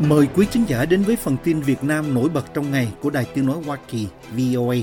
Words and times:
Mời 0.00 0.26
quý 0.34 0.46
khán 0.50 0.64
giả 0.64 0.84
đến 0.84 1.02
với 1.02 1.16
phần 1.16 1.36
tin 1.44 1.60
Việt 1.60 1.84
Nam 1.84 2.14
nổi 2.14 2.28
bật 2.28 2.44
trong 2.54 2.70
ngày 2.70 2.88
của 3.00 3.10
Đài 3.10 3.24
Tiếng 3.34 3.46
Nói 3.46 3.56
Hoa 3.66 3.78
Kỳ 3.90 4.06
VOA. 4.30 4.76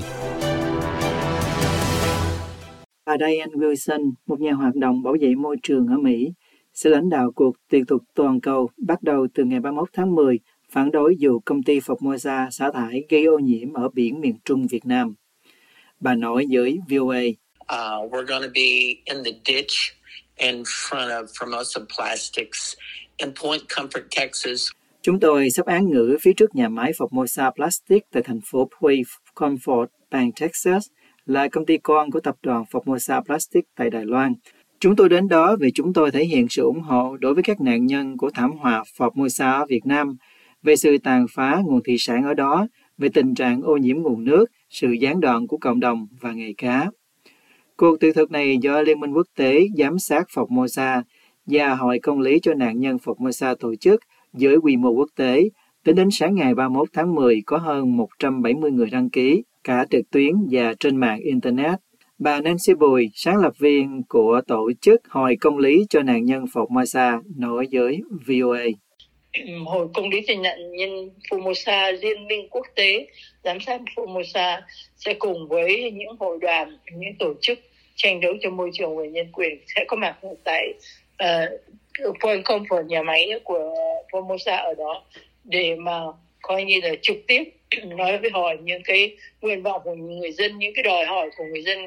Bà 3.06 3.16
Diane 3.18 3.52
Wilson, 3.52 4.12
một 4.26 4.40
nhà 4.40 4.52
hoạt 4.52 4.74
động 4.74 5.02
bảo 5.02 5.16
vệ 5.20 5.34
môi 5.34 5.56
trường 5.62 5.86
ở 5.86 5.96
Mỹ, 5.96 6.32
sẽ 6.74 6.90
lãnh 6.90 7.10
đạo 7.10 7.32
cuộc 7.34 7.56
tiệc 7.70 7.82
thuật 7.88 8.00
toàn 8.14 8.40
cầu 8.40 8.70
bắt 8.76 9.02
đầu 9.02 9.26
từ 9.34 9.44
ngày 9.44 9.60
31 9.60 9.88
tháng 9.92 10.14
10 10.14 10.38
phản 10.72 10.90
đối 10.90 11.16
vụ 11.20 11.40
công 11.44 11.62
ty 11.62 11.78
Formosa 11.78 12.50
xả 12.50 12.70
thải 12.74 13.02
gây 13.08 13.24
ô 13.24 13.38
nhiễm 13.38 13.72
ở 13.72 13.88
biển 13.88 14.20
miền 14.20 14.38
Trung 14.44 14.66
Việt 14.66 14.86
Nam. 14.86 15.14
Bà 16.00 16.14
nói 16.14 16.46
với 16.50 16.78
VOA. 16.90 17.22
Uh, 17.72 18.12
we're 18.12 18.26
going 18.26 18.42
to 18.42 18.52
be 18.54 18.94
in 19.04 19.24
the 19.24 19.32
ditch 19.44 19.72
in 20.36 20.62
front 20.64 21.10
of 21.10 21.26
Formosa 21.26 21.80
Plastics 21.96 22.74
in 23.16 23.32
Point 23.42 23.62
Comfort, 23.68 24.04
Texas. 24.10 24.70
Chúng 25.04 25.20
tôi 25.20 25.50
sắp 25.50 25.66
án 25.66 25.90
ngữ 25.90 26.16
phía 26.22 26.32
trước 26.32 26.54
nhà 26.54 26.68
máy 26.68 26.92
Formosa 26.92 27.50
Plastic 27.52 28.02
tại 28.12 28.22
thành 28.22 28.40
phố 28.50 28.68
Puy 28.80 29.02
Comfort, 29.34 29.86
bang 30.10 30.32
Texas, 30.40 30.86
là 31.26 31.48
công 31.48 31.66
ty 31.66 31.78
con 31.78 32.10
của 32.10 32.20
tập 32.20 32.34
đoàn 32.42 32.64
Formosa 32.72 33.22
Plastic 33.24 33.64
tại 33.76 33.90
Đài 33.90 34.04
Loan. 34.04 34.32
Chúng 34.80 34.96
tôi 34.96 35.08
đến 35.08 35.28
đó 35.28 35.56
vì 35.60 35.70
chúng 35.74 35.92
tôi 35.92 36.10
thể 36.10 36.24
hiện 36.24 36.46
sự 36.50 36.62
ủng 36.62 36.80
hộ 36.80 37.16
đối 37.16 37.34
với 37.34 37.42
các 37.42 37.60
nạn 37.60 37.86
nhân 37.86 38.16
của 38.16 38.30
thảm 38.34 38.52
họa 38.52 38.82
Formosa 38.98 39.60
ở 39.60 39.66
Việt 39.68 39.86
Nam, 39.86 40.16
về 40.62 40.76
sự 40.76 40.98
tàn 40.98 41.26
phá 41.34 41.60
nguồn 41.64 41.82
thủy 41.82 41.96
sản 41.98 42.24
ở 42.24 42.34
đó, 42.34 42.66
về 42.98 43.08
tình 43.14 43.34
trạng 43.34 43.62
ô 43.62 43.76
nhiễm 43.76 43.96
nguồn 43.96 44.24
nước, 44.24 44.44
sự 44.70 44.92
gián 44.92 45.20
đoạn 45.20 45.46
của 45.46 45.58
cộng 45.58 45.80
đồng 45.80 46.06
và 46.20 46.32
nghề 46.32 46.52
cá. 46.58 46.90
Cuộc 47.76 48.00
tuyệt 48.00 48.14
thực 48.14 48.30
này 48.30 48.58
do 48.62 48.82
Liên 48.82 49.00
minh 49.00 49.12
quốc 49.12 49.26
tế 49.36 49.60
giám 49.78 49.98
sát 49.98 50.26
Formosa 50.34 51.02
và 51.46 51.74
Hội 51.74 51.98
Công 52.02 52.20
lý 52.20 52.38
cho 52.42 52.54
nạn 52.54 52.80
nhân 52.80 52.96
Formosa 53.04 53.54
tổ 53.54 53.74
chức 53.74 54.00
với 54.40 54.56
quy 54.56 54.76
mô 54.76 54.90
quốc 54.90 55.08
tế. 55.16 55.42
Tính 55.84 55.96
đến 55.96 56.08
sáng 56.10 56.34
ngày 56.34 56.54
31 56.54 56.88
tháng 56.92 57.14
10 57.14 57.42
có 57.46 57.56
hơn 57.56 57.96
170 57.96 58.70
người 58.70 58.90
đăng 58.90 59.10
ký, 59.10 59.42
cả 59.64 59.86
trực 59.90 60.10
tuyến 60.10 60.32
và 60.50 60.74
trên 60.80 60.96
mạng 60.96 61.20
Internet. 61.20 61.78
Bà 62.18 62.40
Nancy 62.40 62.74
Bùi, 62.74 63.10
sáng 63.14 63.36
lập 63.36 63.52
viên 63.58 64.02
của 64.08 64.40
tổ 64.46 64.70
chức 64.80 65.00
Hội 65.08 65.36
Công 65.40 65.58
lý 65.58 65.86
cho 65.90 66.02
nạn 66.02 66.24
nhân 66.24 66.44
Formosa, 66.44 67.22
nói 67.36 67.66
với 67.72 68.00
VOA. 68.26 68.64
Hội 69.64 69.88
Công 69.94 70.08
lý 70.08 70.20
cho 70.26 70.34
nạn 70.42 70.76
nhân 70.76 71.10
Formosa, 71.30 71.92
Liên 72.00 72.26
minh 72.26 72.48
quốc 72.50 72.66
tế, 72.74 73.06
giám 73.44 73.60
sát 73.60 73.80
Formosa 73.96 74.60
sẽ 74.96 75.14
cùng 75.14 75.48
với 75.48 75.90
những 75.90 76.16
hội 76.18 76.38
đoàn, 76.40 76.78
những 76.92 77.14
tổ 77.18 77.34
chức 77.40 77.58
tranh 77.96 78.20
đấu 78.20 78.32
cho 78.40 78.50
môi 78.50 78.70
trường 78.72 78.96
và 78.96 79.04
nhân 79.04 79.26
quyền 79.32 79.58
sẽ 79.76 79.84
có 79.88 79.96
mặt 79.96 80.16
tại 80.44 80.72
uh, 81.22 81.60
Point 82.20 82.44
Comfort, 82.44 82.86
nhà 82.86 83.02
máy 83.02 83.30
của 83.44 83.74
Formosa 84.10 84.56
ở 84.64 84.74
đó 84.74 85.04
để 85.44 85.76
mà 85.76 86.00
coi 86.42 86.64
như 86.64 86.80
là 86.82 86.90
trực 87.02 87.16
tiếp 87.26 87.42
nói 87.84 88.18
với 88.18 88.30
họ 88.30 88.52
những 88.62 88.82
cái 88.84 89.16
nguyện 89.40 89.62
vọng 89.62 89.80
của 89.84 89.94
người 89.94 90.32
dân 90.32 90.58
những 90.58 90.72
cái 90.74 90.82
đòi 90.82 91.04
hỏi 91.04 91.30
của 91.36 91.44
người 91.44 91.62
dân 91.62 91.78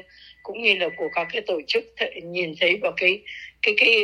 cũng 0.42 0.62
như 0.62 0.74
là 0.74 0.88
của 0.96 1.08
các 1.14 1.28
cái 1.32 1.42
tổ 1.42 1.60
chức 1.66 1.84
th- 1.96 2.30
nhìn 2.30 2.54
thấy 2.60 2.76
vào 2.82 2.92
cái 2.96 3.22
cái 3.62 3.74
cái 3.78 3.94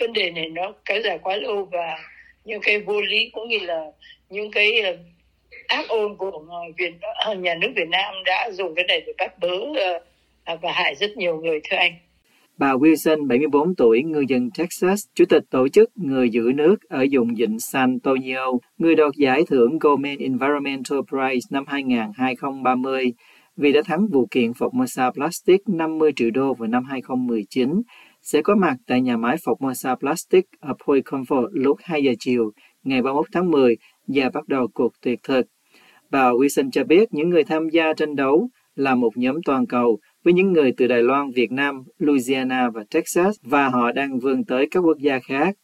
vấn 0.00 0.12
đề 0.12 0.30
này 0.30 0.48
nó 0.48 0.74
kéo 0.84 1.00
dài 1.00 1.18
quá 1.22 1.36
lâu 1.36 1.64
và 1.64 1.98
những 2.44 2.60
cái 2.62 2.78
vô 2.78 3.00
lý 3.00 3.30
cũng 3.32 3.48
như 3.48 3.58
là 3.58 3.84
những 4.30 4.50
cái 4.50 4.80
ờ, 4.80 4.96
ác 5.68 5.88
ôn 5.88 6.16
của 6.16 6.44
Việt 6.76 6.92
ờ, 7.00 7.34
nhà 7.34 7.54
nước 7.54 7.72
Việt 7.76 7.88
Nam 7.88 8.14
đã 8.24 8.50
dùng 8.52 8.74
cái 8.74 8.84
này 8.88 9.00
để 9.06 9.12
bắt 9.18 9.38
bớ 9.38 9.80
ờ, 10.44 10.56
và 10.56 10.72
hại 10.72 10.94
rất 10.94 11.16
nhiều 11.16 11.40
người 11.40 11.60
thưa 11.64 11.76
anh. 11.76 11.92
Bà 12.62 12.72
Wilson, 12.72 13.26
74 13.26 13.74
tuổi, 13.74 14.02
ngư 14.02 14.24
dân 14.28 14.50
Texas, 14.58 15.00
chủ 15.14 15.24
tịch 15.24 15.42
tổ 15.50 15.68
chức 15.68 15.90
Người 15.96 16.30
giữ 16.30 16.52
nước 16.54 16.76
ở 16.88 17.06
vùng 17.12 17.34
vịnh 17.34 17.58
San 17.58 17.90
Antonio, 17.90 18.52
người 18.78 18.94
đoạt 18.94 19.12
giải 19.16 19.42
thưởng 19.48 19.78
Goldman 19.78 20.18
Environmental 20.18 20.98
Prize 20.98 21.40
năm 21.50 21.64
2030 21.66 23.12
vì 23.56 23.72
đã 23.72 23.80
thắng 23.84 24.08
vụ 24.08 24.26
kiện 24.30 24.50
Formosa 24.50 25.12
Plastic 25.12 25.60
50 25.68 26.12
triệu 26.16 26.30
đô 26.30 26.54
vào 26.54 26.68
năm 26.68 26.84
2019, 26.84 27.82
sẽ 28.22 28.42
có 28.42 28.54
mặt 28.54 28.76
tại 28.86 29.00
nhà 29.00 29.16
máy 29.16 29.36
Formosa 29.36 29.96
Plastic 29.96 30.44
ở 30.60 30.74
Point 30.86 31.04
Comfort 31.04 31.48
lúc 31.52 31.78
2 31.82 32.02
giờ 32.02 32.12
chiều 32.18 32.50
ngày 32.84 33.02
31 33.02 33.26
tháng 33.32 33.50
10 33.50 33.76
và 34.06 34.30
bắt 34.34 34.48
đầu 34.48 34.68
cuộc 34.74 34.92
tuyệt 35.02 35.18
thực. 35.22 35.46
Bà 36.10 36.30
Wilson 36.30 36.70
cho 36.70 36.84
biết 36.84 37.08
những 37.12 37.28
người 37.28 37.44
tham 37.44 37.68
gia 37.68 37.92
tranh 37.92 38.16
đấu 38.16 38.48
là 38.74 38.94
một 38.94 39.16
nhóm 39.16 39.36
toàn 39.44 39.66
cầu 39.66 39.98
với 40.24 40.34
những 40.34 40.52
người 40.52 40.72
từ 40.76 40.86
Đài 40.86 41.02
Loan, 41.02 41.30
Việt 41.30 41.52
Nam, 41.52 41.82
Louisiana 41.98 42.70
và 42.70 42.84
Texas 42.90 43.36
và 43.42 43.68
họ 43.68 43.92
đang 43.92 44.18
vươn 44.18 44.44
tới 44.44 44.68
các 44.70 44.80
quốc 44.80 44.98
gia 44.98 45.18
khác. 45.18 45.56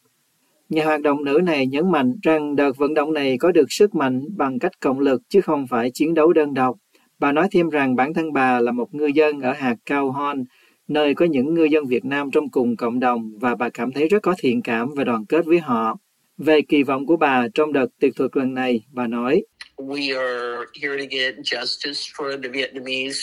Nhà 0.69 0.85
hoạt 0.85 1.01
động 1.01 1.23
nữ 1.23 1.39
này 1.43 1.67
nhấn 1.67 1.91
mạnh 1.91 2.13
rằng 2.23 2.55
đợt 2.55 2.77
vận 2.77 2.93
động 2.93 3.13
này 3.13 3.37
có 3.37 3.51
được 3.51 3.71
sức 3.71 3.95
mạnh 3.95 4.21
bằng 4.37 4.59
cách 4.59 4.71
cộng 4.79 4.99
lực 4.99 5.21
chứ 5.29 5.41
không 5.41 5.67
phải 5.67 5.91
chiến 5.93 6.13
đấu 6.13 6.33
đơn 6.33 6.53
độc. 6.53 6.77
Bà 7.19 7.31
nói 7.31 7.47
thêm 7.51 7.69
rằng 7.69 7.95
bản 7.95 8.13
thân 8.13 8.33
bà 8.33 8.59
là 8.59 8.71
một 8.71 8.93
ngư 8.93 9.05
dân 9.05 9.41
ở 9.41 9.53
hạt 9.53 9.75
Cao 9.85 10.11
Hon, 10.11 10.43
nơi 10.87 11.15
có 11.15 11.25
những 11.25 11.53
ngư 11.53 11.63
dân 11.63 11.85
Việt 11.85 12.05
Nam 12.05 12.31
trong 12.31 12.49
cùng 12.49 12.75
cộng 12.75 12.99
đồng 12.99 13.31
và 13.39 13.55
bà 13.55 13.69
cảm 13.69 13.91
thấy 13.91 14.07
rất 14.07 14.23
có 14.23 14.35
thiện 14.39 14.61
cảm 14.61 14.89
và 14.95 15.03
đoàn 15.03 15.25
kết 15.25 15.45
với 15.45 15.59
họ. 15.59 15.97
Về 16.37 16.61
kỳ 16.61 16.83
vọng 16.83 17.05
của 17.05 17.17
bà 17.17 17.47
trong 17.53 17.73
đợt 17.73 17.87
tuyệt 17.99 18.13
thuật 18.15 18.37
lần 18.37 18.53
này, 18.53 18.81
bà 18.91 19.07
nói, 19.07 19.43
We 19.77 20.19
are 20.19 20.65
here 20.81 20.97
to 20.97 21.05
get 21.09 21.35
justice 21.35 22.13
for 22.17 22.41
the 22.41 22.49
Vietnamese 22.49 23.19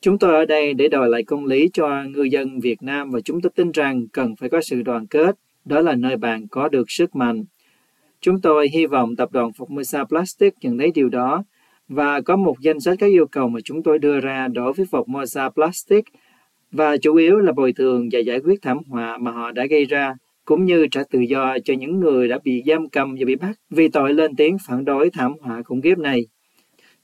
Chúng 0.00 0.18
tôi 0.18 0.34
ở 0.34 0.44
đây 0.44 0.74
để 0.74 0.88
đòi 0.88 1.08
lại 1.08 1.22
công 1.22 1.44
lý 1.44 1.70
cho 1.72 2.02
ngư 2.02 2.22
dân 2.22 2.60
Việt 2.60 2.82
Nam 2.82 3.10
và 3.10 3.20
chúng 3.20 3.40
tôi 3.40 3.50
tin 3.54 3.72
rằng 3.72 4.06
cần 4.12 4.36
phải 4.36 4.48
có 4.48 4.60
sự 4.60 4.82
đoàn 4.82 5.06
kết. 5.06 5.36
Đó 5.64 5.80
là 5.80 5.94
nơi 5.94 6.16
bạn 6.16 6.48
có 6.48 6.68
được 6.68 6.90
sức 6.90 7.16
mạnh. 7.16 7.44
Chúng 8.20 8.40
tôi 8.40 8.68
hy 8.72 8.86
vọng 8.86 9.16
tập 9.16 9.32
đoàn 9.32 9.50
Formosa 9.50 10.04
Plastic 10.04 10.54
nhận 10.60 10.78
thấy 10.78 10.90
điều 10.94 11.08
đó 11.08 11.44
và 11.88 12.20
có 12.20 12.36
một 12.36 12.56
danh 12.60 12.80
sách 12.80 12.96
các 12.98 13.06
yêu 13.06 13.26
cầu 13.26 13.48
mà 13.48 13.60
chúng 13.64 13.82
tôi 13.82 13.98
đưa 13.98 14.20
ra 14.20 14.48
đối 14.48 14.72
với 14.72 14.86
Formosa 14.90 15.50
Plastic 15.50 16.04
và 16.72 16.96
chủ 16.96 17.14
yếu 17.14 17.38
là 17.38 17.52
bồi 17.52 17.72
thường 17.72 18.08
và 18.12 18.18
giải 18.18 18.40
quyết 18.40 18.62
thảm 18.62 18.78
họa 18.88 19.18
mà 19.18 19.30
họ 19.30 19.52
đã 19.52 19.66
gây 19.66 19.84
ra, 19.84 20.14
cũng 20.44 20.64
như 20.64 20.86
trả 20.90 21.02
tự 21.10 21.20
do 21.20 21.56
cho 21.64 21.74
những 21.74 22.00
người 22.00 22.28
đã 22.28 22.38
bị 22.44 22.62
giam 22.66 22.88
cầm 22.88 23.14
và 23.14 23.24
bị 23.26 23.36
bắt 23.36 23.52
vì 23.70 23.88
tội 23.88 24.14
lên 24.14 24.36
tiếng 24.36 24.56
phản 24.66 24.84
đối 24.84 25.10
thảm 25.10 25.32
họa 25.40 25.62
khủng 25.62 25.80
khiếp 25.82 25.98
này. 25.98 26.26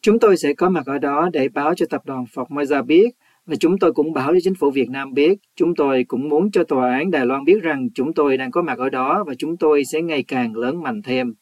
Chúng 0.02 0.18
tôi 0.18 0.36
sẽ 0.36 0.52
có 0.54 0.68
mặt 0.68 0.86
ở 0.86 0.98
đó 0.98 1.28
để 1.32 1.48
báo 1.48 1.74
cho 1.74 1.86
tập 1.90 2.02
đoàn 2.06 2.24
Formosa 2.34 2.82
biết 2.84 3.10
và 3.46 3.56
chúng 3.56 3.78
tôi 3.78 3.92
cũng 3.92 4.12
báo 4.12 4.32
cho 4.32 4.40
chính 4.42 4.54
phủ 4.54 4.70
Việt 4.70 4.90
Nam 4.90 5.14
biết. 5.14 5.38
Chúng 5.56 5.74
tôi 5.74 6.04
cũng 6.08 6.28
muốn 6.28 6.50
cho 6.50 6.64
tòa 6.64 6.94
án 6.94 7.10
Đài 7.10 7.26
Loan 7.26 7.44
biết 7.44 7.62
rằng 7.62 7.88
chúng 7.94 8.14
tôi 8.14 8.36
đang 8.36 8.50
có 8.50 8.62
mặt 8.62 8.78
ở 8.78 8.90
đó 8.90 9.24
và 9.26 9.34
chúng 9.38 9.56
tôi 9.56 9.84
sẽ 9.84 10.02
ngày 10.02 10.22
càng 10.28 10.56
lớn 10.56 10.82
mạnh 10.82 11.02
thêm. 11.02 11.34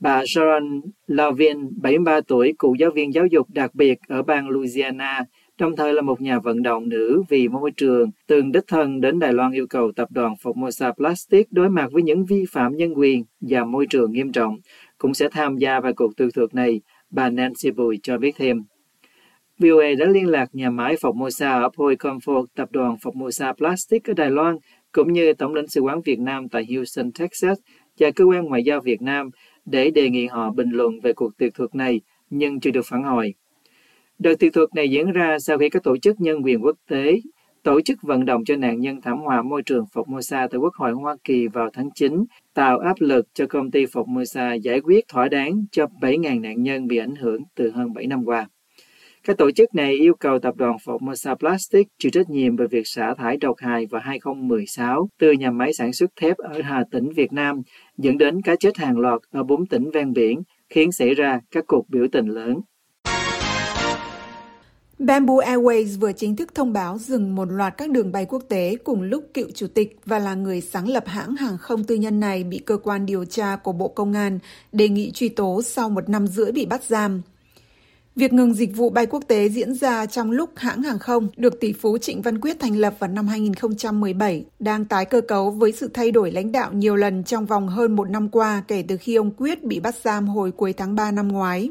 Bà 0.00 0.22
Sharon 0.26 0.80
Lavin, 1.06 1.56
73 1.82 2.20
tuổi, 2.20 2.54
cựu 2.58 2.74
giáo 2.74 2.90
viên 2.90 3.14
giáo 3.14 3.26
dục 3.26 3.46
đặc 3.50 3.74
biệt 3.74 3.98
ở 4.08 4.22
bang 4.22 4.48
Louisiana, 4.48 5.24
đồng 5.58 5.76
thời 5.76 5.92
là 5.92 6.02
một 6.02 6.20
nhà 6.20 6.38
vận 6.38 6.62
động 6.62 6.88
nữ 6.88 7.22
vì 7.28 7.48
môi 7.48 7.70
trường, 7.70 8.10
từng 8.26 8.52
đích 8.52 8.64
thân 8.66 9.00
đến 9.00 9.18
Đài 9.18 9.32
Loan 9.32 9.52
yêu 9.52 9.66
cầu 9.70 9.92
tập 9.96 10.08
đoàn 10.10 10.34
Formosa 10.42 10.92
Plastic 10.92 11.52
đối 11.52 11.70
mặt 11.70 11.88
với 11.92 12.02
những 12.02 12.24
vi 12.24 12.44
phạm 12.52 12.76
nhân 12.76 12.94
quyền 12.98 13.24
và 13.40 13.64
môi 13.64 13.86
trường 13.86 14.12
nghiêm 14.12 14.32
trọng, 14.32 14.56
cũng 14.98 15.14
sẽ 15.14 15.28
tham 15.32 15.56
gia 15.56 15.80
vào 15.80 15.92
cuộc 15.96 16.16
tư 16.16 16.28
thược 16.34 16.54
này, 16.54 16.80
bà 17.14 17.30
Nancy 17.30 17.70
Bùi 17.70 18.00
cho 18.02 18.18
biết 18.18 18.32
thêm. 18.36 18.62
VOA 19.58 19.86
đã 19.98 20.06
liên 20.06 20.26
lạc 20.26 20.48
nhà 20.52 20.70
máy 20.70 20.96
Formosa 21.00 21.62
ở 21.62 21.68
Point 21.76 21.98
Comfort, 21.98 22.46
tập 22.54 22.68
đoàn 22.72 22.96
Formosa 23.02 23.54
Plastic 23.54 24.04
ở 24.04 24.14
Đài 24.14 24.30
Loan, 24.30 24.56
cũng 24.92 25.12
như 25.12 25.32
Tổng 25.32 25.54
lãnh 25.54 25.66
sự 25.66 25.80
quán 25.80 26.00
Việt 26.04 26.18
Nam 26.18 26.48
tại 26.48 26.66
Houston, 26.74 27.12
Texas 27.12 27.58
và 27.98 28.10
cơ 28.10 28.24
quan 28.24 28.44
ngoại 28.44 28.64
giao 28.64 28.80
Việt 28.80 29.02
Nam 29.02 29.30
để 29.64 29.90
đề 29.90 30.10
nghị 30.10 30.26
họ 30.26 30.50
bình 30.50 30.70
luận 30.70 31.00
về 31.00 31.12
cuộc 31.12 31.38
tuyệt 31.38 31.54
thuật 31.54 31.74
này, 31.74 32.00
nhưng 32.30 32.60
chưa 32.60 32.70
được 32.70 32.86
phản 32.86 33.02
hồi. 33.02 33.34
Đợt 34.18 34.34
tuyệt 34.40 34.52
thuật 34.52 34.68
này 34.74 34.90
diễn 34.90 35.12
ra 35.12 35.38
sau 35.38 35.58
khi 35.58 35.68
các 35.68 35.82
tổ 35.82 35.96
chức 35.96 36.20
nhân 36.20 36.44
quyền 36.44 36.64
quốc 36.64 36.76
tế 36.88 37.20
tổ 37.64 37.80
chức 37.80 38.02
vận 38.02 38.24
động 38.24 38.44
cho 38.44 38.56
nạn 38.56 38.80
nhân 38.80 39.00
thảm 39.00 39.18
họa 39.18 39.42
môi 39.42 39.62
trường 39.62 39.84
Formosa 39.94 40.48
tại 40.48 40.58
Quốc 40.58 40.74
hội 40.74 40.92
Hoa 40.92 41.16
Kỳ 41.24 41.48
vào 41.48 41.70
tháng 41.72 41.90
9, 41.94 42.24
tạo 42.54 42.78
áp 42.78 42.96
lực 42.98 43.26
cho 43.34 43.46
công 43.46 43.70
ty 43.70 43.84
Formosa 43.84 44.58
giải 44.58 44.80
quyết 44.80 45.08
thỏa 45.08 45.28
đáng 45.28 45.64
cho 45.72 45.86
7.000 46.00 46.40
nạn 46.40 46.62
nhân 46.62 46.86
bị 46.86 46.96
ảnh 46.96 47.16
hưởng 47.16 47.42
từ 47.54 47.70
hơn 47.70 47.92
7 47.92 48.06
năm 48.06 48.24
qua. 48.24 48.48
Các 49.24 49.38
tổ 49.38 49.50
chức 49.50 49.74
này 49.74 49.92
yêu 49.92 50.14
cầu 50.14 50.38
tập 50.38 50.56
đoàn 50.56 50.76
Formosa 50.84 51.36
Plastic 51.36 51.88
chịu 51.98 52.10
trách 52.10 52.30
nhiệm 52.30 52.56
về 52.56 52.66
việc 52.66 52.86
xả 52.86 53.14
thải 53.14 53.36
độc 53.36 53.56
hại 53.58 53.86
vào 53.86 54.00
2016 54.04 55.08
từ 55.18 55.32
nhà 55.32 55.50
máy 55.50 55.72
sản 55.72 55.92
xuất 55.92 56.10
thép 56.16 56.36
ở 56.36 56.62
Hà 56.62 56.84
Tĩnh, 56.90 57.12
Việt 57.16 57.32
Nam, 57.32 57.62
dẫn 57.98 58.18
đến 58.18 58.42
cá 58.42 58.56
chết 58.56 58.76
hàng 58.76 58.98
loạt 58.98 59.20
ở 59.30 59.42
bốn 59.42 59.66
tỉnh 59.66 59.90
ven 59.90 60.12
biển, 60.12 60.42
khiến 60.68 60.92
xảy 60.92 61.14
ra 61.14 61.40
các 61.50 61.64
cuộc 61.68 61.88
biểu 61.88 62.06
tình 62.12 62.26
lớn. 62.26 62.60
Bamboo 64.98 65.34
Airways 65.34 65.98
vừa 66.00 66.12
chính 66.12 66.36
thức 66.36 66.54
thông 66.54 66.72
báo 66.72 66.98
dừng 66.98 67.34
một 67.34 67.44
loạt 67.50 67.74
các 67.76 67.90
đường 67.90 68.12
bay 68.12 68.26
quốc 68.26 68.42
tế 68.48 68.76
cùng 68.84 69.02
lúc 69.02 69.24
cựu 69.34 69.50
chủ 69.54 69.66
tịch 69.66 69.98
và 70.06 70.18
là 70.18 70.34
người 70.34 70.60
sáng 70.60 70.88
lập 70.88 71.04
hãng 71.06 71.36
hàng 71.36 71.58
không 71.58 71.84
tư 71.84 71.94
nhân 71.94 72.20
này 72.20 72.44
bị 72.44 72.58
cơ 72.58 72.76
quan 72.76 73.06
điều 73.06 73.24
tra 73.24 73.56
của 73.56 73.72
Bộ 73.72 73.88
Công 73.88 74.12
an 74.12 74.38
đề 74.72 74.88
nghị 74.88 75.10
truy 75.10 75.28
tố 75.28 75.62
sau 75.62 75.90
một 75.90 76.08
năm 76.08 76.26
rưỡi 76.26 76.52
bị 76.52 76.66
bắt 76.66 76.84
giam. 76.84 77.22
Việc 78.16 78.32
ngừng 78.32 78.54
dịch 78.54 78.76
vụ 78.76 78.90
bay 78.90 79.06
quốc 79.06 79.24
tế 79.28 79.48
diễn 79.48 79.74
ra 79.74 80.06
trong 80.06 80.30
lúc 80.30 80.50
hãng 80.56 80.82
hàng 80.82 80.98
không 80.98 81.28
được 81.36 81.60
tỷ 81.60 81.72
phú 81.72 81.98
Trịnh 81.98 82.22
Văn 82.22 82.40
Quyết 82.40 82.60
thành 82.60 82.76
lập 82.76 82.94
vào 82.98 83.10
năm 83.10 83.26
2017 83.26 84.44
đang 84.58 84.84
tái 84.84 85.04
cơ 85.04 85.20
cấu 85.20 85.50
với 85.50 85.72
sự 85.72 85.90
thay 85.94 86.10
đổi 86.10 86.30
lãnh 86.30 86.52
đạo 86.52 86.72
nhiều 86.72 86.96
lần 86.96 87.24
trong 87.24 87.46
vòng 87.46 87.68
hơn 87.68 87.96
một 87.96 88.10
năm 88.10 88.28
qua 88.28 88.62
kể 88.68 88.84
từ 88.88 88.96
khi 88.96 89.14
ông 89.14 89.30
Quyết 89.36 89.64
bị 89.64 89.80
bắt 89.80 89.94
giam 90.04 90.28
hồi 90.28 90.52
cuối 90.52 90.72
tháng 90.72 90.94
3 90.94 91.10
năm 91.10 91.28
ngoái. 91.28 91.70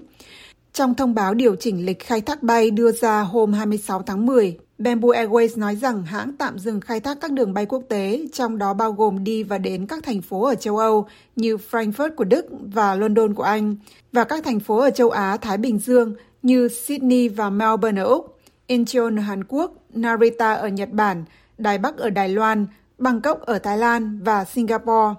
Trong 0.73 0.95
thông 0.95 1.15
báo 1.15 1.33
điều 1.33 1.55
chỉnh 1.55 1.85
lịch 1.85 1.99
khai 1.99 2.21
thác 2.21 2.43
bay 2.43 2.71
đưa 2.71 2.91
ra 2.91 3.21
hôm 3.21 3.53
26 3.53 4.01
tháng 4.01 4.25
10, 4.25 4.57
Bamboo 4.77 5.09
Airways 5.09 5.59
nói 5.59 5.75
rằng 5.75 6.03
hãng 6.03 6.31
tạm 6.37 6.59
dừng 6.59 6.81
khai 6.81 6.99
thác 6.99 7.17
các 7.21 7.31
đường 7.31 7.53
bay 7.53 7.65
quốc 7.65 7.83
tế, 7.89 8.25
trong 8.33 8.57
đó 8.57 8.73
bao 8.73 8.91
gồm 8.91 9.23
đi 9.23 9.43
và 9.43 9.57
đến 9.57 9.87
các 9.87 10.03
thành 10.03 10.21
phố 10.21 10.45
ở 10.45 10.55
châu 10.55 10.77
Âu 10.77 11.07
như 11.35 11.57
Frankfurt 11.71 12.15
của 12.15 12.23
Đức 12.23 12.45
và 12.73 12.95
London 12.95 13.33
của 13.33 13.43
Anh, 13.43 13.75
và 14.11 14.23
các 14.23 14.43
thành 14.43 14.59
phố 14.59 14.77
ở 14.77 14.89
châu 14.89 15.09
Á 15.09 15.37
Thái 15.37 15.57
Bình 15.57 15.79
Dương 15.79 16.13
như 16.43 16.67
Sydney 16.67 17.29
và 17.29 17.49
Melbourne 17.49 18.01
ở 18.01 18.05
Úc, 18.05 18.39
Incheon 18.67 19.19
ở 19.19 19.21
Hàn 19.21 19.43
Quốc, 19.43 19.71
Narita 19.93 20.53
ở 20.53 20.67
Nhật 20.67 20.89
Bản, 20.91 21.25
Đài 21.57 21.77
Bắc 21.77 21.97
ở 21.97 22.09
Đài 22.09 22.29
Loan, 22.29 22.67
Bangkok 22.97 23.41
ở 23.41 23.59
Thái 23.59 23.77
Lan 23.77 24.19
và 24.23 24.45
Singapore. 24.45 25.15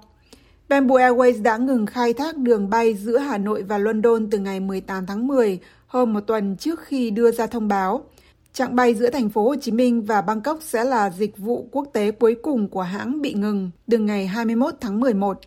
Bamboo 0.69 0.97
Airways 0.97 1.43
đã 1.43 1.57
ngừng 1.57 1.87
khai 1.87 2.13
thác 2.13 2.37
đường 2.37 2.71
bay 2.71 2.95
giữa 2.95 3.19
Hà 3.19 3.39
Nội 3.39 3.63
và 3.63 3.79
London 3.79 4.31
từ 4.31 4.39
ngày 4.39 4.61
18 4.61 5.07
tháng 5.07 5.27
10, 5.27 5.59
hơn 5.87 6.13
một 6.13 6.21
tuần 6.21 6.57
trước 6.57 6.81
khi 6.81 7.11
đưa 7.11 7.31
ra 7.31 7.47
thông 7.47 7.69
báo. 7.69 8.05
Chặng 8.53 8.77
bay 8.77 8.95
giữa 8.95 9.11
thành 9.11 9.31
phố 9.31 9.45
Hồ 9.45 9.55
Chí 9.61 9.73
Minh 9.73 10.03
và 10.03 10.21
Bangkok 10.21 10.59
sẽ 10.63 10.85
là 10.85 11.11
dịch 11.11 11.39
vụ 11.39 11.69
quốc 11.73 11.89
tế 11.93 12.11
cuối 12.11 12.37
cùng 12.43 12.69
của 12.69 12.83
hãng 12.83 13.23
bị 13.23 13.35
ngừng 13.35 13.71
từ 13.91 13.99
ngày 13.99 14.27
21 14.27 14.75
tháng 14.81 15.01
11. 15.01 15.41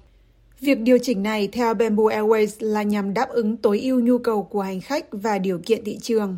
Việc 0.60 0.80
điều 0.80 0.98
chỉnh 0.98 1.24
này 1.24 1.48
theo 1.48 1.74
Bamboo 1.74 2.04
Airways 2.04 2.48
là 2.60 2.84
nhằm 2.84 3.14
đáp 3.14 3.30
ứng 3.30 3.58
tối 3.58 3.80
ưu 3.80 4.00
nhu 4.00 4.18
cầu 4.18 4.44
của 4.44 4.62
hành 4.62 4.82
khách 4.82 5.06
và 5.12 5.38
điều 5.38 5.60
kiện 5.66 5.84
thị 5.84 5.98
trường. 6.02 6.36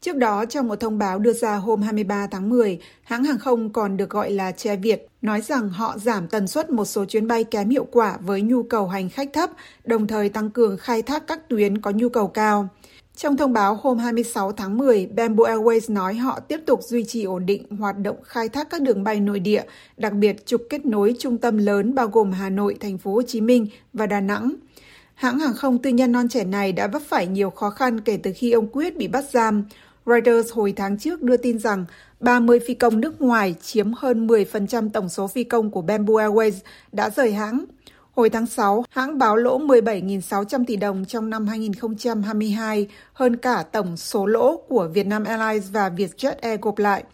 Trước 0.00 0.16
đó, 0.16 0.44
trong 0.44 0.68
một 0.68 0.80
thông 0.80 0.98
báo 0.98 1.18
đưa 1.18 1.32
ra 1.32 1.56
hôm 1.56 1.82
23 1.82 2.26
tháng 2.26 2.50
10, 2.50 2.80
hãng 3.02 3.24
hàng 3.24 3.38
không 3.38 3.72
còn 3.72 3.96
được 3.96 4.10
gọi 4.10 4.30
là 4.30 4.52
Che 4.52 4.76
Việt 4.76 5.09
nói 5.22 5.40
rằng 5.40 5.68
họ 5.68 5.98
giảm 5.98 6.28
tần 6.28 6.48
suất 6.48 6.70
một 6.70 6.84
số 6.84 7.04
chuyến 7.04 7.26
bay 7.26 7.44
kém 7.44 7.68
hiệu 7.68 7.86
quả 7.90 8.18
với 8.20 8.42
nhu 8.42 8.62
cầu 8.62 8.88
hành 8.88 9.08
khách 9.08 9.32
thấp, 9.32 9.50
đồng 9.84 10.06
thời 10.06 10.28
tăng 10.28 10.50
cường 10.50 10.76
khai 10.76 11.02
thác 11.02 11.26
các 11.26 11.48
tuyến 11.48 11.80
có 11.80 11.90
nhu 11.90 12.08
cầu 12.08 12.28
cao. 12.28 12.68
Trong 13.16 13.36
thông 13.36 13.52
báo 13.52 13.78
hôm 13.82 13.98
26 13.98 14.52
tháng 14.52 14.78
10, 14.78 15.06
Bamboo 15.06 15.44
Airways 15.44 15.94
nói 15.94 16.14
họ 16.14 16.40
tiếp 16.40 16.60
tục 16.66 16.80
duy 16.82 17.04
trì 17.04 17.24
ổn 17.24 17.46
định 17.46 17.76
hoạt 17.78 17.98
động 17.98 18.16
khai 18.24 18.48
thác 18.48 18.70
các 18.70 18.82
đường 18.82 19.04
bay 19.04 19.20
nội 19.20 19.40
địa, 19.40 19.62
đặc 19.96 20.12
biệt 20.12 20.46
trục 20.46 20.62
kết 20.70 20.86
nối 20.86 21.14
trung 21.18 21.38
tâm 21.38 21.58
lớn 21.58 21.94
bao 21.94 22.08
gồm 22.08 22.32
Hà 22.32 22.50
Nội, 22.50 22.76
thành 22.80 22.98
phố 22.98 23.14
Hồ 23.14 23.22
Chí 23.22 23.40
Minh 23.40 23.66
và 23.92 24.06
Đà 24.06 24.20
Nẵng. 24.20 24.54
Hãng 25.14 25.38
hàng 25.38 25.54
không 25.54 25.78
tư 25.78 25.90
nhân 25.90 26.12
non 26.12 26.28
trẻ 26.28 26.44
này 26.44 26.72
đã 26.72 26.86
vấp 26.86 27.02
phải 27.02 27.26
nhiều 27.26 27.50
khó 27.50 27.70
khăn 27.70 28.00
kể 28.00 28.16
từ 28.22 28.32
khi 28.36 28.52
ông 28.52 28.68
Quyết 28.72 28.96
bị 28.96 29.08
bắt 29.08 29.24
giam. 29.32 29.64
Reuters 30.10 30.52
hồi 30.52 30.72
tháng 30.76 30.98
trước 30.98 31.22
đưa 31.22 31.36
tin 31.36 31.58
rằng 31.58 31.84
30 32.20 32.60
phi 32.66 32.74
công 32.74 33.00
nước 33.00 33.20
ngoài 33.20 33.54
chiếm 33.62 33.92
hơn 33.92 34.26
10% 34.26 34.90
tổng 34.90 35.08
số 35.08 35.26
phi 35.28 35.44
công 35.44 35.70
của 35.70 35.82
Bamboo 35.82 36.14
Airways 36.14 36.52
đã 36.92 37.10
rời 37.10 37.32
hãng. 37.32 37.64
Hồi 38.12 38.30
tháng 38.30 38.46
6, 38.46 38.84
hãng 38.90 39.18
báo 39.18 39.36
lỗ 39.36 39.58
17.600 39.58 40.64
tỷ 40.66 40.76
đồng 40.76 41.04
trong 41.04 41.30
năm 41.30 41.46
2022, 41.46 42.88
hơn 43.12 43.36
cả 43.36 43.62
tổng 43.72 43.96
số 43.96 44.26
lỗ 44.26 44.56
của 44.68 44.88
Vietnam 44.94 45.24
Airlines 45.24 45.72
và 45.72 45.88
Vietjet 45.88 46.34
Air 46.40 46.60
gộp 46.60 46.78
lại. 46.78 47.04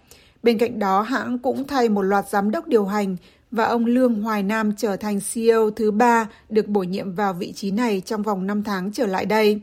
Bên 0.43 0.59
cạnh 0.59 0.79
đó, 0.79 1.03
hãng 1.03 1.39
cũng 1.39 1.67
thay 1.67 1.89
một 1.89 2.03
loạt 2.03 2.29
giám 2.29 2.51
đốc 2.51 2.67
điều 2.67 2.85
hành 2.85 3.17
và 3.51 3.65
ông 3.65 3.87
Lương 3.87 4.23
Hoài 4.23 4.43
Nam 4.43 4.73
trở 4.77 4.97
thành 4.97 5.21
CEO 5.33 5.71
thứ 5.71 5.91
ba 5.91 6.29
được 6.49 6.69
bổ 6.69 6.83
nhiệm 6.83 7.15
vào 7.15 7.33
vị 7.33 7.53
trí 7.53 7.71
này 7.71 8.03
trong 8.07 8.23
vòng 8.23 8.47
5 8.47 8.63
tháng 8.63 8.93
trở 8.93 9.07
lại 9.07 9.27
đây. 9.27 9.61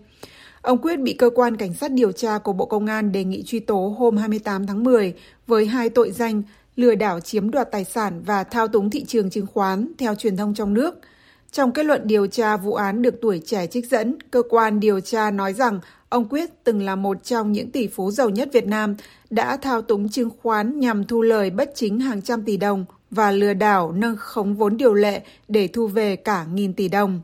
Ông 0.63 0.77
Quyết 0.81 0.99
bị 0.99 1.13
cơ 1.13 1.29
quan 1.35 1.57
cảnh 1.57 1.73
sát 1.73 1.91
điều 1.91 2.11
tra 2.11 2.37
của 2.37 2.53
Bộ 2.53 2.65
Công 2.65 2.85
an 2.85 3.11
đề 3.11 3.23
nghị 3.23 3.43
truy 3.43 3.59
tố 3.59 3.95
hôm 3.97 4.17
28 4.17 4.67
tháng 4.67 4.83
10 4.83 5.13
với 5.47 5.65
hai 5.65 5.89
tội 5.89 6.11
danh 6.11 6.43
lừa 6.75 6.95
đảo 6.95 7.19
chiếm 7.19 7.51
đoạt 7.51 7.71
tài 7.71 7.83
sản 7.83 8.21
và 8.25 8.43
thao 8.43 8.67
túng 8.67 8.89
thị 8.89 9.05
trường 9.05 9.29
chứng 9.29 9.47
khoán 9.47 9.91
theo 9.97 10.15
truyền 10.15 10.37
thông 10.37 10.53
trong 10.53 10.73
nước– 10.73 10.95
trong 11.53 11.71
kết 11.71 11.85
luận 11.85 12.01
điều 12.03 12.27
tra 12.27 12.57
vụ 12.57 12.73
án 12.73 13.01
được 13.01 13.15
tuổi 13.21 13.41
trẻ 13.45 13.67
trích 13.67 13.89
dẫn, 13.89 14.17
cơ 14.31 14.43
quan 14.49 14.79
điều 14.79 14.99
tra 14.99 15.31
nói 15.31 15.53
rằng 15.53 15.79
ông 16.09 16.25
Quyết 16.29 16.49
từng 16.63 16.81
là 16.81 16.95
một 16.95 17.23
trong 17.23 17.51
những 17.51 17.71
tỷ 17.71 17.87
phú 17.87 18.11
giàu 18.11 18.29
nhất 18.29 18.49
Việt 18.53 18.67
Nam, 18.67 18.95
đã 19.29 19.57
thao 19.57 19.81
túng 19.81 20.09
chứng 20.09 20.29
khoán 20.41 20.79
nhằm 20.79 21.03
thu 21.03 21.21
lời 21.21 21.49
bất 21.49 21.71
chính 21.75 21.99
hàng 21.99 22.21
trăm 22.21 22.43
tỷ 22.43 22.57
đồng 22.57 22.85
và 23.11 23.31
lừa 23.31 23.53
đảo 23.53 23.91
nâng 23.91 24.15
khống 24.17 24.55
vốn 24.55 24.77
điều 24.77 24.93
lệ 24.93 25.21
để 25.47 25.67
thu 25.67 25.87
về 25.87 26.15
cả 26.15 26.45
nghìn 26.53 26.73
tỷ 26.73 26.87
đồng. 26.87 27.21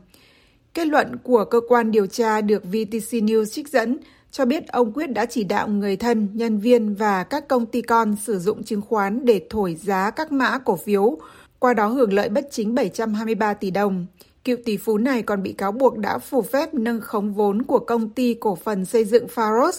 Kết 0.74 0.86
luận 0.86 1.16
của 1.22 1.44
cơ 1.44 1.60
quan 1.68 1.90
điều 1.90 2.06
tra 2.06 2.40
được 2.40 2.64
VTC 2.64 3.12
News 3.12 3.44
trích 3.44 3.68
dẫn 3.68 3.98
cho 4.30 4.44
biết 4.44 4.68
ông 4.68 4.92
Quyết 4.92 5.06
đã 5.06 5.26
chỉ 5.26 5.44
đạo 5.44 5.68
người 5.68 5.96
thân, 5.96 6.28
nhân 6.32 6.58
viên 6.58 6.94
và 6.94 7.24
các 7.24 7.48
công 7.48 7.66
ty 7.66 7.82
con 7.82 8.16
sử 8.16 8.38
dụng 8.38 8.64
chứng 8.64 8.82
khoán 8.82 9.24
để 9.24 9.40
thổi 9.50 9.74
giá 9.82 10.10
các 10.10 10.32
mã 10.32 10.58
cổ 10.58 10.76
phiếu, 10.76 11.18
qua 11.58 11.74
đó 11.74 11.86
hưởng 11.86 12.12
lợi 12.12 12.28
bất 12.28 12.48
chính 12.50 12.74
723 12.74 13.54
tỷ 13.54 13.70
đồng. 13.70 14.06
Cựu 14.44 14.56
tỷ 14.64 14.76
phú 14.76 14.98
này 14.98 15.22
còn 15.22 15.42
bị 15.42 15.52
cáo 15.52 15.72
buộc 15.72 15.98
đã 15.98 16.18
phủ 16.18 16.42
phép 16.42 16.74
nâng 16.74 17.00
khống 17.00 17.34
vốn 17.34 17.62
của 17.62 17.78
công 17.78 18.08
ty 18.08 18.34
cổ 18.34 18.54
phần 18.54 18.84
xây 18.84 19.04
dựng 19.04 19.26
Faros 19.34 19.72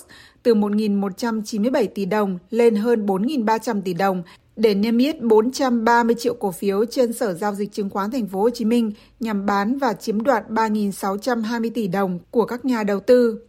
từ 0.44 0.56
1.197 0.56 1.88
tỷ 1.96 2.06
đồng 2.06 2.38
lên 2.50 2.76
hơn 2.76 3.06
4.300 3.06 3.82
tỷ 3.82 3.94
đồng 3.94 4.24
để 4.62 4.76
niêm 4.76 4.98
yết 4.98 5.22
430 5.22 6.16
triệu 6.20 6.34
cổ 6.34 6.52
phiếu 6.52 6.86
trên 6.86 7.14
Sở 7.14 7.34
giao 7.34 7.56
dịch 7.56 7.72
chứng 7.72 7.90
khoán 7.90 8.12
thành 8.12 8.28
phố 8.28 8.42
Hồ 8.42 8.50
Chí 8.50 8.66
Minh 8.66 8.92
nhằm 9.20 9.46
bán 9.46 9.78
và 9.78 9.94
chiếm 9.94 10.24
đoạt 10.24 10.50
3.620 10.50 11.72
tỷ 11.74 11.88
đồng 11.88 12.20
của 12.32 12.46
các 12.46 12.66
nhà 12.66 12.84
đầu 12.84 13.00
tư. 13.00 13.40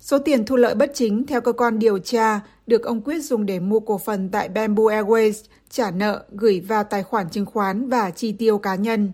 Số 0.00 0.18
tiền 0.18 0.44
thu 0.46 0.56
lợi 0.56 0.74
bất 0.74 0.90
chính 0.94 1.26
theo 1.26 1.40
cơ 1.40 1.52
quan 1.52 1.78
điều 1.78 1.98
tra 1.98 2.40
được 2.66 2.82
ông 2.82 3.00
Quyết 3.00 3.20
dùng 3.20 3.46
để 3.46 3.60
mua 3.60 3.80
cổ 3.80 3.98
phần 3.98 4.28
tại 4.28 4.48
Bamboo 4.48 4.82
Airways, 4.82 5.32
trả 5.70 5.90
nợ, 5.90 6.24
gửi 6.30 6.60
vào 6.60 6.84
tài 6.84 7.02
khoản 7.02 7.30
chứng 7.30 7.46
khoán 7.46 7.88
và 7.88 8.10
chi 8.10 8.32
tiêu 8.32 8.58
cá 8.58 8.74
nhân. 8.74 9.12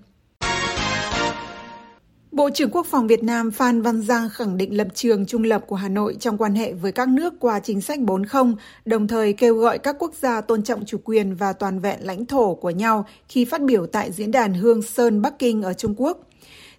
Bộ 2.43 2.51
trưởng 2.51 2.71
Quốc 2.71 2.87
phòng 2.87 3.07
Việt 3.07 3.23
Nam 3.23 3.51
Phan 3.51 3.83
Văn 3.83 4.03
Giang 4.03 4.29
khẳng 4.29 4.57
định 4.57 4.77
lập 4.77 4.89
trường 4.95 5.27
trung 5.27 5.45
lập 5.45 5.65
của 5.67 5.77
Hà 5.77 5.89
Nội 5.89 6.17
trong 6.21 6.39
quan 6.39 6.55
hệ 6.55 6.73
với 6.73 6.93
các 6.93 7.09
nước 7.09 7.35
qua 7.41 7.61
chính 7.61 7.81
sách 7.81 8.01
40, 8.01 8.55
đồng 8.85 9.09
thời 9.09 9.33
kêu 9.33 9.55
gọi 9.55 9.79
các 9.79 9.97
quốc 9.99 10.15
gia 10.15 10.41
tôn 10.41 10.63
trọng 10.63 10.85
chủ 10.85 10.99
quyền 11.05 11.35
và 11.35 11.53
toàn 11.53 11.81
vẹn 11.81 11.99
lãnh 12.03 12.27
thổ 12.27 12.55
của 12.55 12.71
nhau 12.71 13.07
khi 13.29 13.45
phát 13.45 13.63
biểu 13.63 13.87
tại 13.87 14.13
diễn 14.13 14.31
đàn 14.31 14.55
Hương 14.55 14.83
Sơn 14.83 15.23
Bắc 15.23 15.39
Kinh 15.39 15.63
ở 15.63 15.73
Trung 15.73 15.95
Quốc. 15.97 16.19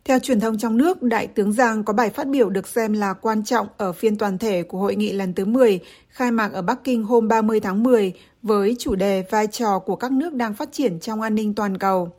Theo 0.05 0.19
truyền 0.19 0.39
thông 0.39 0.57
trong 0.57 0.77
nước, 0.77 1.03
Đại 1.03 1.27
tướng 1.27 1.53
Giang 1.53 1.83
có 1.83 1.93
bài 1.93 2.09
phát 2.09 2.27
biểu 2.27 2.49
được 2.49 2.67
xem 2.67 2.93
là 2.93 3.13
quan 3.13 3.43
trọng 3.43 3.67
ở 3.77 3.91
phiên 3.91 4.17
toàn 4.17 4.37
thể 4.37 4.63
của 4.63 4.77
hội 4.77 4.95
nghị 4.95 5.11
lần 5.11 5.33
thứ 5.33 5.45
10, 5.45 5.79
khai 6.09 6.31
mạc 6.31 6.53
ở 6.53 6.61
Bắc 6.61 6.83
Kinh 6.83 7.03
hôm 7.03 7.27
30 7.27 7.59
tháng 7.59 7.83
10 7.83 8.13
với 8.41 8.75
chủ 8.79 8.95
đề 8.95 9.23
vai 9.29 9.47
trò 9.47 9.79
của 9.79 9.95
các 9.95 10.11
nước 10.11 10.33
đang 10.33 10.53
phát 10.53 10.69
triển 10.71 10.99
trong 10.99 11.21
an 11.21 11.35
ninh 11.35 11.53
toàn 11.53 11.77
cầu. 11.77 12.11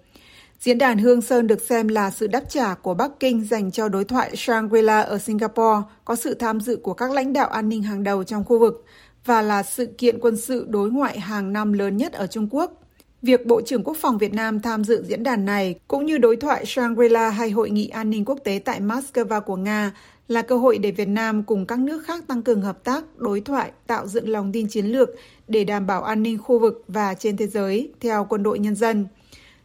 Diễn 0.65 0.79
đàn 0.79 0.99
Hương 0.99 1.23
Sơn 1.23 1.47
được 1.47 1.63
xem 1.63 1.89
là 1.89 2.11
sự 2.11 2.27
đáp 2.27 2.43
trả 2.49 2.75
của 2.75 2.95
Bắc 2.95 3.11
Kinh 3.21 3.45
dành 3.45 3.71
cho 3.71 3.89
đối 3.89 4.05
thoại 4.05 4.31
Shangri-La 4.35 5.03
ở 5.03 5.19
Singapore, 5.19 5.83
có 6.05 6.17
sự 6.17 6.35
tham 6.35 6.61
dự 6.61 6.77
của 6.77 6.95
các 6.95 7.11
lãnh 7.11 7.33
đạo 7.33 7.49
an 7.49 7.69
ninh 7.69 7.83
hàng 7.83 8.03
đầu 8.03 8.25
trong 8.25 8.45
khu 8.45 8.59
vực 8.59 8.85
và 9.25 9.43
là 9.43 9.63
sự 9.63 9.87
kiện 9.87 10.19
quân 10.21 10.37
sự 10.37 10.67
đối 10.69 10.91
ngoại 10.91 11.21
hàng 11.21 11.53
năm 11.53 11.73
lớn 11.73 11.97
nhất 11.97 12.13
ở 12.13 12.27
Trung 12.27 12.49
Quốc. 12.51 12.83
Việc 13.23 13.47
Bộ 13.47 13.61
trưởng 13.61 13.85
Quốc 13.85 13.97
phòng 14.01 14.19
Việt 14.19 14.35
Nam 14.35 14.61
tham 14.61 14.85
dự 14.85 15.05
diễn 15.09 15.23
đàn 15.23 15.45
này 15.45 15.75
cũng 15.89 16.07
như 16.07 16.19
đối 16.19 16.37
thoại 16.37 16.65
Shangri-La 16.65 17.31
hay 17.31 17.51
hội 17.51 17.71
nghị 17.71 17.89
an 17.89 18.11
ninh 18.11 18.25
quốc 18.25 18.39
tế 18.45 18.61
tại 18.65 18.81
Moscow 18.81 19.41
của 19.41 19.57
Nga 19.57 19.93
là 20.29 20.43
cơ 20.43 20.57
hội 20.57 20.79
để 20.79 20.91
Việt 20.91 21.09
Nam 21.09 21.43
cùng 21.43 21.67
các 21.67 21.79
nước 21.79 22.05
khác 22.07 22.25
tăng 22.27 22.43
cường 22.43 22.63
hợp 22.63 22.85
tác, 22.85 23.05
đối 23.17 23.41
thoại, 23.41 23.71
tạo 23.87 24.07
dựng 24.07 24.29
lòng 24.29 24.53
tin 24.53 24.69
chiến 24.69 24.87
lược 24.87 25.09
để 25.49 25.65
đảm 25.65 25.87
bảo 25.87 26.03
an 26.03 26.23
ninh 26.23 26.39
khu 26.39 26.59
vực 26.59 26.85
và 26.89 27.15
trên 27.15 27.37
thế 27.37 27.47
giới 27.47 27.93
theo 28.01 28.27
quân 28.29 28.43
đội 28.43 28.59
nhân 28.59 28.75
dân. 28.75 29.07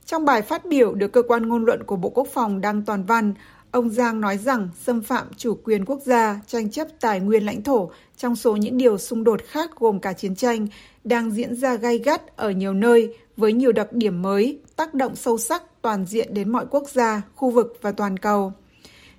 Trong 0.09 0.25
bài 0.25 0.41
phát 0.41 0.65
biểu 0.65 0.93
được 0.95 1.11
cơ 1.11 1.21
quan 1.21 1.49
ngôn 1.49 1.65
luận 1.65 1.83
của 1.83 1.95
Bộ 1.95 2.09
Quốc 2.09 2.27
phòng 2.33 2.61
đăng 2.61 2.81
toàn 2.85 3.03
văn, 3.03 3.33
ông 3.71 3.89
Giang 3.89 4.21
nói 4.21 4.37
rằng 4.37 4.69
xâm 4.81 5.01
phạm 5.01 5.27
chủ 5.37 5.57
quyền 5.63 5.85
quốc 5.85 5.99
gia, 6.05 6.41
tranh 6.47 6.71
chấp 6.71 6.87
tài 6.99 7.19
nguyên 7.19 7.45
lãnh 7.45 7.63
thổ 7.63 7.91
trong 8.17 8.35
số 8.35 8.55
những 8.55 8.77
điều 8.77 8.97
xung 8.97 9.23
đột 9.23 9.41
khác 9.47 9.71
gồm 9.79 9.99
cả 9.99 10.13
chiến 10.13 10.35
tranh 10.35 10.67
đang 11.03 11.31
diễn 11.31 11.55
ra 11.55 11.75
gay 11.75 11.97
gắt 11.97 12.37
ở 12.37 12.51
nhiều 12.51 12.73
nơi 12.73 13.17
với 13.37 13.53
nhiều 13.53 13.71
đặc 13.71 13.93
điểm 13.93 14.21
mới, 14.21 14.59
tác 14.75 14.93
động 14.93 15.15
sâu 15.15 15.37
sắc 15.37 15.63
toàn 15.81 16.05
diện 16.05 16.33
đến 16.33 16.51
mọi 16.51 16.65
quốc 16.71 16.89
gia, 16.89 17.21
khu 17.35 17.49
vực 17.49 17.77
và 17.81 17.91
toàn 17.91 18.17
cầu. 18.17 18.53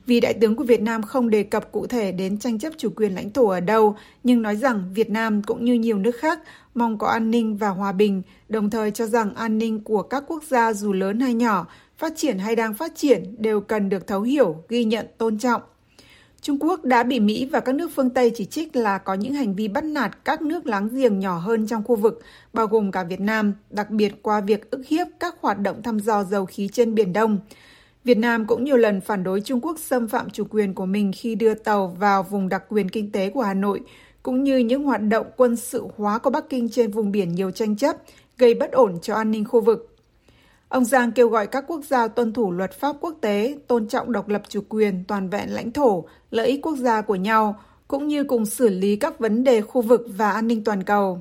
Vì 0.06 0.20
đại 0.20 0.34
tướng 0.34 0.56
của 0.56 0.64
Việt 0.64 0.82
Nam 0.82 1.02
không 1.02 1.30
đề 1.30 1.42
cập 1.42 1.72
cụ 1.72 1.86
thể 1.86 2.12
đến 2.12 2.38
tranh 2.38 2.58
chấp 2.58 2.72
chủ 2.78 2.90
quyền 2.96 3.14
lãnh 3.14 3.30
thổ 3.30 3.48
ở 3.48 3.60
đâu, 3.60 3.96
nhưng 4.24 4.42
nói 4.42 4.56
rằng 4.56 4.90
Việt 4.94 5.10
Nam 5.10 5.42
cũng 5.42 5.64
như 5.64 5.74
nhiều 5.74 5.98
nước 5.98 6.16
khác 6.16 6.38
mong 6.74 6.98
có 6.98 7.06
an 7.06 7.30
ninh 7.30 7.56
và 7.56 7.68
hòa 7.68 7.92
bình, 7.92 8.22
đồng 8.48 8.70
thời 8.70 8.90
cho 8.90 9.06
rằng 9.06 9.34
an 9.34 9.58
ninh 9.58 9.84
của 9.84 10.02
các 10.02 10.24
quốc 10.26 10.42
gia 10.42 10.72
dù 10.72 10.92
lớn 10.92 11.20
hay 11.20 11.34
nhỏ, 11.34 11.66
phát 11.98 12.12
triển 12.16 12.38
hay 12.38 12.56
đang 12.56 12.74
phát 12.74 12.92
triển 12.96 13.34
đều 13.38 13.60
cần 13.60 13.88
được 13.88 14.06
thấu 14.06 14.22
hiểu, 14.22 14.64
ghi 14.68 14.84
nhận, 14.84 15.06
tôn 15.18 15.38
trọng. 15.38 15.62
Trung 16.40 16.58
Quốc 16.60 16.84
đã 16.84 17.02
bị 17.02 17.20
Mỹ 17.20 17.48
và 17.52 17.60
các 17.60 17.74
nước 17.74 17.90
phương 17.94 18.10
Tây 18.10 18.32
chỉ 18.34 18.44
trích 18.44 18.76
là 18.76 18.98
có 18.98 19.14
những 19.14 19.34
hành 19.34 19.54
vi 19.54 19.68
bắt 19.68 19.84
nạt 19.84 20.24
các 20.24 20.42
nước 20.42 20.66
láng 20.66 20.88
giềng 20.88 21.18
nhỏ 21.18 21.38
hơn 21.38 21.66
trong 21.66 21.84
khu 21.84 21.96
vực, 21.96 22.20
bao 22.52 22.66
gồm 22.66 22.90
cả 22.90 23.04
Việt 23.04 23.20
Nam, 23.20 23.54
đặc 23.70 23.90
biệt 23.90 24.22
qua 24.22 24.40
việc 24.40 24.70
ức 24.70 24.82
hiếp 24.86 25.06
các 25.20 25.34
hoạt 25.40 25.58
động 25.58 25.82
thăm 25.82 25.98
dò 25.98 26.24
dầu 26.24 26.46
khí 26.46 26.68
trên 26.72 26.94
Biển 26.94 27.12
Đông. 27.12 27.38
Việt 28.04 28.18
Nam 28.18 28.46
cũng 28.46 28.64
nhiều 28.64 28.76
lần 28.76 29.00
phản 29.00 29.24
đối 29.24 29.40
Trung 29.40 29.60
Quốc 29.60 29.78
xâm 29.78 30.08
phạm 30.08 30.30
chủ 30.30 30.44
quyền 30.50 30.74
của 30.74 30.86
mình 30.86 31.12
khi 31.16 31.34
đưa 31.34 31.54
tàu 31.54 31.96
vào 31.98 32.22
vùng 32.22 32.48
đặc 32.48 32.62
quyền 32.68 32.88
kinh 32.88 33.12
tế 33.12 33.30
của 33.30 33.42
Hà 33.42 33.54
Nội, 33.54 33.80
cũng 34.22 34.44
như 34.44 34.58
những 34.58 34.84
hoạt 34.84 35.02
động 35.02 35.26
quân 35.36 35.56
sự 35.56 35.86
hóa 35.96 36.18
của 36.18 36.30
Bắc 36.30 36.48
Kinh 36.48 36.68
trên 36.68 36.90
vùng 36.90 37.12
biển 37.12 37.34
nhiều 37.34 37.50
tranh 37.50 37.76
chấp, 37.76 37.96
gây 38.38 38.54
bất 38.54 38.72
ổn 38.72 38.98
cho 39.02 39.14
an 39.14 39.30
ninh 39.30 39.44
khu 39.44 39.60
vực. 39.60 39.96
Ông 40.68 40.84
Giang 40.84 41.12
kêu 41.12 41.28
gọi 41.28 41.46
các 41.46 41.64
quốc 41.66 41.84
gia 41.84 42.08
tuân 42.08 42.32
thủ 42.32 42.52
luật 42.52 42.72
pháp 42.72 42.96
quốc 43.00 43.14
tế, 43.20 43.58
tôn 43.66 43.88
trọng 43.88 44.12
độc 44.12 44.28
lập 44.28 44.42
chủ 44.48 44.60
quyền, 44.68 45.04
toàn 45.08 45.28
vẹn 45.28 45.54
lãnh 45.54 45.72
thổ, 45.72 46.04
lợi 46.30 46.46
ích 46.46 46.62
quốc 46.62 46.76
gia 46.76 47.00
của 47.00 47.14
nhau, 47.14 47.60
cũng 47.88 48.08
như 48.08 48.24
cùng 48.24 48.46
xử 48.46 48.68
lý 48.68 48.96
các 48.96 49.18
vấn 49.18 49.44
đề 49.44 49.60
khu 49.60 49.82
vực 49.82 50.06
và 50.16 50.30
an 50.30 50.46
ninh 50.46 50.64
toàn 50.64 50.82
cầu 50.82 51.20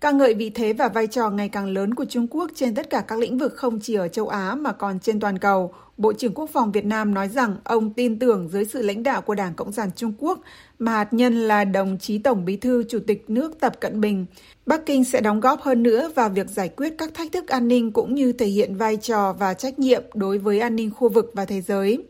ca 0.00 0.10
ngợi 0.10 0.34
vị 0.34 0.50
thế 0.50 0.72
và 0.72 0.88
vai 0.88 1.06
trò 1.06 1.30
ngày 1.30 1.48
càng 1.48 1.66
lớn 1.66 1.94
của 1.94 2.04
Trung 2.04 2.26
Quốc 2.30 2.50
trên 2.54 2.74
tất 2.74 2.90
cả 2.90 3.00
các 3.08 3.18
lĩnh 3.18 3.38
vực 3.38 3.54
không 3.56 3.80
chỉ 3.80 3.94
ở 3.94 4.08
châu 4.08 4.28
Á 4.28 4.54
mà 4.54 4.72
còn 4.72 4.98
trên 5.00 5.20
toàn 5.20 5.38
cầu. 5.38 5.74
Bộ 5.96 6.12
trưởng 6.12 6.34
Quốc 6.34 6.50
phòng 6.52 6.72
Việt 6.72 6.84
Nam 6.84 7.14
nói 7.14 7.28
rằng 7.28 7.56
ông 7.64 7.92
tin 7.92 8.18
tưởng 8.18 8.48
dưới 8.48 8.64
sự 8.64 8.82
lãnh 8.82 9.02
đạo 9.02 9.22
của 9.22 9.34
Đảng 9.34 9.54
Cộng 9.54 9.72
sản 9.72 9.90
Trung 9.96 10.12
Quốc 10.18 10.40
mà 10.78 10.92
hạt 10.92 11.12
nhân 11.12 11.48
là 11.48 11.64
đồng 11.64 11.98
chí 11.98 12.18
Tổng 12.18 12.44
Bí 12.44 12.56
thư, 12.56 12.84
Chủ 12.88 12.98
tịch 13.06 13.24
nước 13.30 13.60
Tập 13.60 13.80
Cận 13.80 14.00
Bình. 14.00 14.26
Bắc 14.66 14.86
Kinh 14.86 15.04
sẽ 15.04 15.20
đóng 15.20 15.40
góp 15.40 15.60
hơn 15.60 15.82
nữa 15.82 16.10
vào 16.14 16.28
việc 16.28 16.50
giải 16.50 16.68
quyết 16.68 16.94
các 16.98 17.14
thách 17.14 17.32
thức 17.32 17.48
an 17.48 17.68
ninh 17.68 17.92
cũng 17.92 18.14
như 18.14 18.32
thể 18.32 18.46
hiện 18.46 18.76
vai 18.76 18.96
trò 18.96 19.32
và 19.32 19.54
trách 19.54 19.78
nhiệm 19.78 20.02
đối 20.14 20.38
với 20.38 20.60
an 20.60 20.76
ninh 20.76 20.90
khu 20.90 21.08
vực 21.08 21.30
và 21.34 21.44
thế 21.44 21.60
giới. 21.60 22.04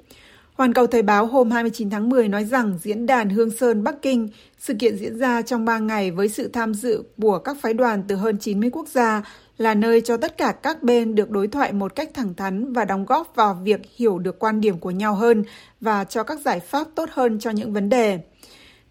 Hoàn 0.61 0.73
Cầu 0.73 0.87
Thời 0.87 1.03
báo 1.03 1.27
hôm 1.27 1.51
29 1.51 1.91
tháng 1.91 2.09
10 2.09 2.29
nói 2.29 2.45
rằng 2.45 2.79
diễn 2.83 3.07
đàn 3.07 3.31
Hương 3.31 3.51
Sơn 3.51 3.85
Bắc 3.85 4.03
Kinh, 4.03 4.29
sự 4.59 4.75
kiện 4.75 4.97
diễn 4.97 5.19
ra 5.19 5.43
trong 5.43 5.65
3 5.65 5.79
ngày 5.79 6.11
với 6.11 6.29
sự 6.29 6.49
tham 6.49 6.75
dự 6.75 7.03
của 7.23 7.39
các 7.39 7.57
phái 7.61 7.75
đoàn 7.75 8.03
từ 8.09 8.17
hơn 8.17 8.39
90 8.39 8.71
quốc 8.73 8.89
gia, 8.89 9.23
là 9.59 9.75
nơi 9.75 10.01
cho 10.01 10.17
tất 10.17 10.39
cả 10.39 10.53
các 10.63 10.83
bên 10.83 11.15
được 11.15 11.31
đối 11.31 11.49
thoại 11.49 11.73
một 11.73 11.95
cách 11.95 12.11
thẳng 12.15 12.35
thắn 12.35 12.73
và 12.73 12.85
đóng 12.85 13.05
góp 13.05 13.33
vào 13.35 13.61
việc 13.65 13.81
hiểu 13.97 14.19
được 14.19 14.39
quan 14.39 14.61
điểm 14.61 14.79
của 14.79 14.91
nhau 14.91 15.15
hơn 15.15 15.45
và 15.81 16.05
cho 16.05 16.23
các 16.23 16.41
giải 16.41 16.61
pháp 16.61 16.87
tốt 16.95 17.09
hơn 17.13 17.39
cho 17.39 17.51
những 17.51 17.73
vấn 17.73 17.89
đề. 17.89 18.19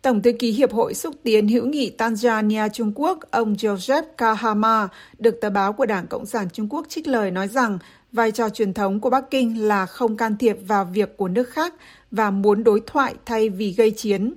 Tổng 0.02 0.22
thư 0.22 0.32
ký 0.32 0.52
Hiệp 0.52 0.74
hội 0.74 0.94
Xúc 0.94 1.16
tiến 1.24 1.48
hữu 1.48 1.66
nghị 1.66 1.96
Tanzania 1.98 2.70
Trung 2.70 2.92
Quốc, 2.96 3.20
ông 3.32 3.54
Joseph 3.54 4.04
Kahama, 4.18 4.88
được 5.18 5.42
tờ 5.42 5.50
báo 5.50 5.74
của 5.74 5.86
Đảng 5.86 6.08
Cộng 6.08 6.26
sản 6.26 6.48
Trung 6.54 6.68
Quốc 6.70 6.86
trích 6.90 7.08
lời 7.08 7.32
nói 7.32 7.48
rằng 7.48 7.80
vai 8.12 8.32
trò 8.32 8.50
truyền 8.50 8.74
thống 8.74 9.00
của 9.00 9.10
Bắc 9.10 9.32
Kinh 9.32 9.68
là 9.68 9.86
không 9.86 10.18
can 10.18 10.38
thiệp 10.38 10.58
vào 10.68 10.86
việc 10.86 11.18
của 11.18 11.28
nước 11.28 11.50
khác 11.50 11.74
và 12.12 12.32
muốn 12.32 12.64
đối 12.64 12.82
thoại 12.86 13.16
thay 13.26 13.50
vì 13.50 13.72
gây 13.72 13.92
chiến. 13.92 14.34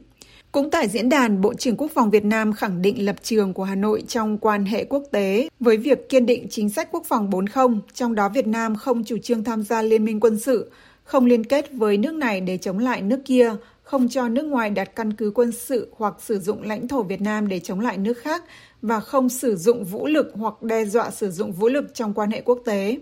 Cũng 0.52 0.70
tại 0.70 0.88
diễn 0.88 1.08
đàn, 1.08 1.40
Bộ 1.40 1.54
trưởng 1.54 1.76
Quốc 1.76 1.90
phòng 1.94 2.10
Việt 2.10 2.24
Nam 2.24 2.52
khẳng 2.52 2.82
định 2.82 3.04
lập 3.04 3.16
trường 3.22 3.54
của 3.54 3.64
Hà 3.64 3.74
Nội 3.74 4.02
trong 4.08 4.38
quan 4.38 4.64
hệ 4.64 4.84
quốc 4.84 5.02
tế 5.10 5.48
với 5.60 5.76
việc 5.76 6.08
kiên 6.08 6.26
định 6.26 6.46
chính 6.50 6.70
sách 6.70 6.88
quốc 6.92 7.04
phòng 7.06 7.30
40, 7.30 7.80
trong 7.94 8.14
đó 8.14 8.28
Việt 8.28 8.46
Nam 8.46 8.76
không 8.76 9.04
chủ 9.04 9.18
trương 9.18 9.44
tham 9.44 9.62
gia 9.62 9.82
liên 9.82 10.04
minh 10.04 10.20
quân 10.20 10.40
sự, 10.40 10.70
không 11.04 11.26
liên 11.26 11.44
kết 11.44 11.72
với 11.72 11.96
nước 11.96 12.14
này 12.14 12.40
để 12.40 12.58
chống 12.58 12.78
lại 12.78 13.02
nước 13.02 13.20
kia, 13.24 13.54
không 13.82 14.08
cho 14.08 14.28
nước 14.28 14.44
ngoài 14.44 14.70
đặt 14.70 14.96
căn 14.96 15.12
cứ 15.12 15.32
quân 15.34 15.52
sự 15.52 15.88
hoặc 15.96 16.14
sử 16.18 16.38
dụng 16.38 16.62
lãnh 16.62 16.88
thổ 16.88 17.02
Việt 17.02 17.20
Nam 17.20 17.48
để 17.48 17.60
chống 17.60 17.80
lại 17.80 17.98
nước 17.98 18.18
khác 18.18 18.44
và 18.82 19.00
không 19.00 19.28
sử 19.28 19.56
dụng 19.56 19.84
vũ 19.84 20.06
lực 20.06 20.32
hoặc 20.34 20.62
đe 20.62 20.84
dọa 20.84 21.10
sử 21.10 21.30
dụng 21.30 21.52
vũ 21.52 21.68
lực 21.68 21.94
trong 21.94 22.14
quan 22.14 22.30
hệ 22.30 22.40
quốc 22.40 22.58
tế. 22.64 22.98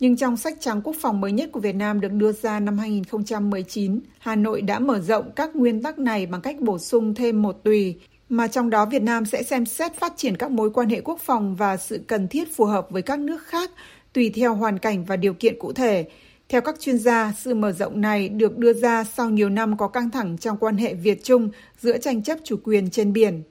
Nhưng 0.00 0.16
trong 0.16 0.36
sách 0.36 0.56
trắng 0.60 0.80
quốc 0.84 0.96
phòng 1.00 1.20
mới 1.20 1.32
nhất 1.32 1.52
của 1.52 1.60
Việt 1.60 1.74
Nam 1.74 2.00
được 2.00 2.12
đưa 2.12 2.32
ra 2.32 2.60
năm 2.60 2.78
2019, 2.78 4.00
Hà 4.18 4.36
Nội 4.36 4.62
đã 4.62 4.78
mở 4.78 5.00
rộng 5.00 5.30
các 5.36 5.56
nguyên 5.56 5.82
tắc 5.82 5.98
này 5.98 6.26
bằng 6.26 6.40
cách 6.40 6.60
bổ 6.60 6.78
sung 6.78 7.14
thêm 7.14 7.42
một 7.42 7.56
tùy, 7.64 8.00
mà 8.28 8.48
trong 8.48 8.70
đó 8.70 8.86
Việt 8.86 9.02
Nam 9.02 9.24
sẽ 9.24 9.42
xem 9.42 9.66
xét 9.66 9.94
phát 9.94 10.12
triển 10.16 10.36
các 10.36 10.50
mối 10.50 10.70
quan 10.70 10.88
hệ 10.88 11.00
quốc 11.00 11.20
phòng 11.20 11.56
và 11.56 11.76
sự 11.76 12.04
cần 12.06 12.28
thiết 12.28 12.56
phù 12.56 12.64
hợp 12.64 12.86
với 12.90 13.02
các 13.02 13.18
nước 13.18 13.42
khác 13.42 13.70
tùy 14.12 14.30
theo 14.34 14.54
hoàn 14.54 14.78
cảnh 14.78 15.04
và 15.04 15.16
điều 15.16 15.34
kiện 15.34 15.58
cụ 15.58 15.72
thể. 15.72 16.08
Theo 16.48 16.60
các 16.60 16.80
chuyên 16.80 16.98
gia, 16.98 17.32
sự 17.38 17.54
mở 17.54 17.72
rộng 17.72 18.00
này 18.00 18.28
được 18.28 18.58
đưa 18.58 18.72
ra 18.72 19.04
sau 19.04 19.30
nhiều 19.30 19.48
năm 19.48 19.76
có 19.76 19.88
căng 19.88 20.10
thẳng 20.10 20.38
trong 20.38 20.56
quan 20.60 20.76
hệ 20.76 20.94
Việt-Trung 20.94 21.50
giữa 21.78 21.98
tranh 21.98 22.22
chấp 22.22 22.38
chủ 22.44 22.56
quyền 22.64 22.90
trên 22.90 23.12
biển. 23.12 23.42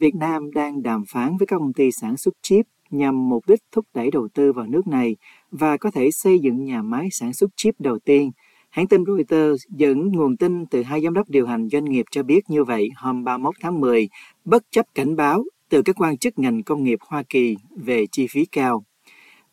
Việt 0.00 0.14
Nam 0.14 0.50
đang 0.54 0.82
đàm 0.82 1.04
phán 1.12 1.36
với 1.36 1.46
các 1.46 1.56
công 1.58 1.72
ty 1.72 1.90
sản 2.00 2.16
xuất 2.16 2.32
chip 2.42 2.66
nhằm 2.90 3.28
mục 3.28 3.44
đích 3.46 3.60
thúc 3.72 3.84
đẩy 3.94 4.10
đầu 4.10 4.28
tư 4.34 4.52
vào 4.52 4.66
nước 4.66 4.86
này 4.86 5.16
và 5.50 5.76
có 5.76 5.90
thể 5.90 6.10
xây 6.10 6.38
dựng 6.38 6.64
nhà 6.64 6.82
máy 6.82 7.08
sản 7.10 7.32
xuất 7.32 7.50
chip 7.56 7.74
đầu 7.78 7.98
tiên. 7.98 8.30
Hãng 8.70 8.86
tin 8.86 9.04
Reuters 9.06 9.64
dẫn 9.70 10.12
nguồn 10.12 10.36
tin 10.36 10.66
từ 10.66 10.82
hai 10.82 11.00
giám 11.00 11.14
đốc 11.14 11.28
điều 11.28 11.46
hành 11.46 11.68
doanh 11.68 11.84
nghiệp 11.84 12.04
cho 12.10 12.22
biết 12.22 12.50
như 12.50 12.64
vậy 12.64 12.88
hôm 12.96 13.24
31 13.24 13.54
tháng 13.60 13.80
10, 13.80 14.08
bất 14.44 14.62
chấp 14.70 14.86
cảnh 14.94 15.16
báo 15.16 15.44
từ 15.68 15.82
các 15.82 15.96
quan 15.98 16.18
chức 16.18 16.38
ngành 16.38 16.62
công 16.62 16.84
nghiệp 16.84 16.98
Hoa 17.08 17.22
Kỳ 17.28 17.56
về 17.76 18.06
chi 18.12 18.26
phí 18.30 18.44
cao. 18.44 18.84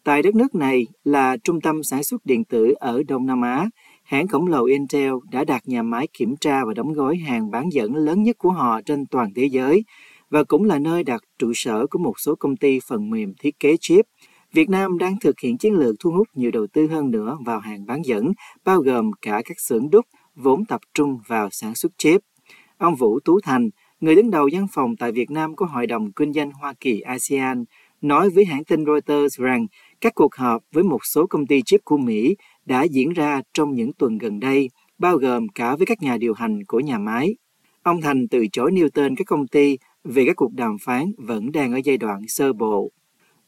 Tại 0.04 0.22
đất 0.22 0.36
nước 0.36 0.56
này 0.56 0.88
là 1.04 1.38
trung 1.38 1.62
tâm 1.62 1.84
sản 1.84 2.04
xuất 2.04 2.26
điện 2.26 2.44
tử 2.44 2.74
ở 2.80 3.04
Đông 3.08 3.26
Nam 3.26 3.42
Á, 3.42 3.70
hãng 4.04 4.28
khổng 4.28 4.48
lồ 4.48 4.66
Intel 4.66 5.14
đã 5.32 5.44
đặt 5.46 5.62
nhà 5.66 5.84
máy 5.84 6.08
kiểm 6.14 6.36
tra 6.42 6.66
và 6.66 6.74
đóng 6.74 6.94
gói 6.94 7.18
hàng 7.18 7.52
bán 7.52 7.70
dẫn 7.72 7.96
lớn 7.96 8.24
nhất 8.24 8.38
của 8.38 8.52
họ 8.52 8.82
trên 8.82 9.06
toàn 9.06 9.34
thế 9.36 9.46
giới 9.46 9.84
và 10.34 10.44
cũng 10.44 10.64
là 10.64 10.80
nơi 10.80 11.04
đặt 11.04 11.22
trụ 11.40 11.52
sở 11.56 11.88
của 11.88 12.00
một 12.00 12.14
số 12.20 12.36
công 12.36 12.58
ty 12.58 12.80
phần 12.88 13.10
mềm 13.10 13.34
thiết 13.40 13.60
kế 13.60 13.76
chip. 13.82 14.06
Việt 14.54 14.70
Nam 14.70 14.98
đang 14.98 15.20
thực 15.20 15.40
hiện 15.40 15.58
chiến 15.58 15.74
lược 15.74 15.96
thu 16.00 16.12
hút 16.12 16.28
nhiều 16.34 16.52
đầu 16.52 16.68
tư 16.74 16.88
hơn 16.88 17.12
nữa 17.12 17.38
vào 17.46 17.60
hàng 17.60 17.86
bán 17.86 18.02
dẫn, 18.06 18.32
bao 18.66 18.80
gồm 18.80 19.12
cả 19.22 19.42
các 19.46 19.60
xưởng 19.60 19.90
đúc, 19.90 20.06
vốn 20.36 20.66
tập 20.66 20.82
trung 20.94 21.20
vào 21.28 21.50
sản 21.52 21.76
xuất 21.76 21.92
chip. 21.98 22.22
Ông 22.78 22.96
Vũ 22.96 23.20
Tú 23.20 23.40
Thành, 23.44 23.70
người 24.00 24.16
đứng 24.16 24.32
đầu 24.32 24.50
văn 24.54 24.68
phòng 24.72 24.96
tại 25.00 25.12
Việt 25.12 25.32
Nam 25.32 25.56
của 25.56 25.66
Hội 25.66 25.88
đồng 25.88 26.12
Kinh 26.12 26.34
doanh 26.34 26.52
Hoa 26.52 26.74
Kỳ 26.80 27.00
ASEAN, 27.00 27.64
nói 28.02 28.30
với 28.30 28.46
hãng 28.46 28.64
tin 28.64 28.86
Reuters 28.86 29.40
rằng 29.40 29.68
các 30.02 30.16
cuộc 30.16 30.36
họp 30.36 30.64
với 30.72 30.84
một 30.84 31.06
số 31.06 31.28
công 31.28 31.48
ty 31.48 31.62
chip 31.66 31.82
của 31.84 31.98
Mỹ 31.98 32.36
đã 32.66 32.84
diễn 32.84 33.14
ra 33.14 33.42
trong 33.54 33.74
những 33.74 33.94
tuần 33.94 34.18
gần 34.18 34.40
đây, 34.40 34.70
bao 34.98 35.18
gồm 35.18 35.48
cả 35.50 35.76
với 35.76 35.86
các 35.86 36.02
nhà 36.02 36.18
điều 36.18 36.34
hành 36.34 36.60
của 36.68 36.80
nhà 36.80 36.98
máy. 36.98 37.36
Ông 37.84 38.02
Thành 38.02 38.28
từ 38.28 38.48
chối 38.52 38.72
nêu 38.72 38.90
tên 38.90 39.16
các 39.16 39.28
công 39.28 39.48
ty 39.48 39.78
vì 40.04 40.26
các 40.26 40.36
cuộc 40.36 40.54
đàm 40.54 40.78
phán 40.78 41.12
vẫn 41.18 41.52
đang 41.52 41.74
ở 41.74 41.80
giai 41.84 41.98
đoạn 41.98 42.22
sơ 42.28 42.54
bộ. 42.54 42.92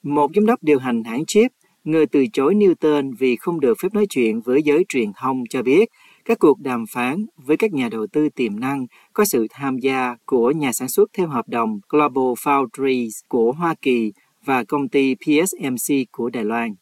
Một 0.03 0.31
giám 0.35 0.45
đốc 0.45 0.63
điều 0.63 0.79
hành 0.79 1.03
hãng 1.03 1.25
chip, 1.25 1.51
người 1.83 2.05
từ 2.05 2.25
chối 2.33 2.55
Newton 2.55 3.13
vì 3.19 3.35
không 3.35 3.59
được 3.59 3.77
phép 3.81 3.93
nói 3.93 4.05
chuyện 4.09 4.41
với 4.41 4.63
giới 4.63 4.85
truyền 4.89 5.12
thông 5.15 5.43
cho 5.50 5.63
biết 5.63 5.89
các 6.25 6.39
cuộc 6.39 6.59
đàm 6.59 6.85
phán 6.89 7.25
với 7.38 7.57
các 7.57 7.74
nhà 7.74 7.89
đầu 7.89 8.07
tư 8.07 8.29
tiềm 8.29 8.59
năng 8.59 8.85
có 9.13 9.25
sự 9.25 9.47
tham 9.50 9.77
gia 9.77 10.15
của 10.25 10.51
nhà 10.51 10.71
sản 10.71 10.88
xuất 10.88 11.09
theo 11.13 11.27
hợp 11.27 11.47
đồng 11.47 11.79
Global 11.89 12.33
Foundries 12.43 13.09
của 13.27 13.51
Hoa 13.51 13.75
Kỳ 13.81 14.13
và 14.45 14.63
công 14.63 14.88
ty 14.89 15.15
PSMC 15.15 15.95
của 16.12 16.29
Đài 16.29 16.43
Loan. 16.43 16.75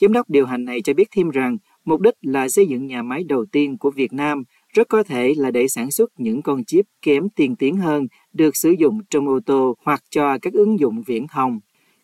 Giám 0.00 0.12
đốc 0.12 0.30
điều 0.30 0.46
hành 0.46 0.64
này 0.64 0.80
cho 0.80 0.94
biết 0.94 1.08
thêm 1.10 1.30
rằng 1.30 1.58
mục 1.84 2.00
đích 2.00 2.14
là 2.22 2.48
xây 2.48 2.66
dựng 2.66 2.86
nhà 2.86 3.02
máy 3.02 3.24
đầu 3.24 3.44
tiên 3.52 3.78
của 3.78 3.90
Việt 3.90 4.12
Nam 4.12 4.42
rất 4.72 4.88
có 4.88 5.02
thể 5.02 5.34
là 5.36 5.50
để 5.50 5.68
sản 5.68 5.90
xuất 5.90 6.10
những 6.16 6.42
con 6.42 6.64
chip 6.64 6.86
kém 7.02 7.28
tiên 7.28 7.56
tiến 7.56 7.76
hơn, 7.76 8.06
được 8.32 8.56
sử 8.56 8.74
dụng 8.78 9.00
trong 9.10 9.28
ô 9.28 9.40
tô 9.46 9.76
hoặc 9.84 10.02
cho 10.10 10.38
các 10.42 10.52
ứng 10.52 10.78
dụng 10.78 11.02
viễn 11.06 11.26
thông. 11.28 11.60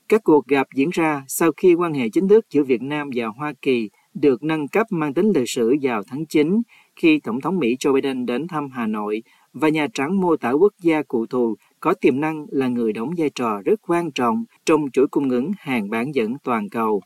Các 0.09 0.23
cuộc 0.25 0.47
gặp 0.47 0.67
diễn 0.75 0.91
ra 0.93 1.25
sau 1.29 1.53
khi 1.57 1.75
quan 1.75 1.95
hệ 1.95 2.09
chính 2.09 2.29
thức 2.29 2.47
giữa 2.51 2.63
Việt 2.63 2.83
Nam 2.83 3.11
và 3.15 3.27
Hoa 3.27 3.53
Kỳ 3.63 3.91
được 4.15 4.43
nâng 4.43 4.69
cấp 4.69 4.87
mang 4.91 5.15
tính 5.15 5.33
lịch 5.35 5.51
sử 5.51 5.75
vào 5.83 6.03
tháng 6.07 6.27
9 6.27 6.63
khi 6.97 7.21
Tổng 7.21 7.41
thống 7.41 7.59
Mỹ 7.59 7.77
Joe 7.81 7.93
Biden 7.93 8.27
đến 8.27 8.47
thăm 8.49 8.71
Hà 8.71 8.87
Nội 8.87 9.23
và 9.53 9.69
Nhà 9.69 9.87
Trắng 9.95 10.21
mô 10.21 10.37
tả 10.37 10.51
quốc 10.51 10.73
gia 10.83 11.03
cụ 11.03 11.27
thù 11.27 11.55
có 11.81 11.95
tiềm 11.95 12.21
năng 12.21 12.47
là 12.51 12.69
người 12.69 12.93
đóng 12.93 13.11
vai 13.17 13.31
trò 13.35 13.61
rất 13.65 13.81
quan 13.83 14.11
trọng 14.11 14.45
trong 14.67 14.91
chuỗi 14.93 15.07
cung 15.11 15.31
ứng 15.31 15.53
hàng 15.59 15.91
bán 15.91 16.15
dẫn 16.15 16.37
toàn 16.45 16.69
cầu. 16.69 17.03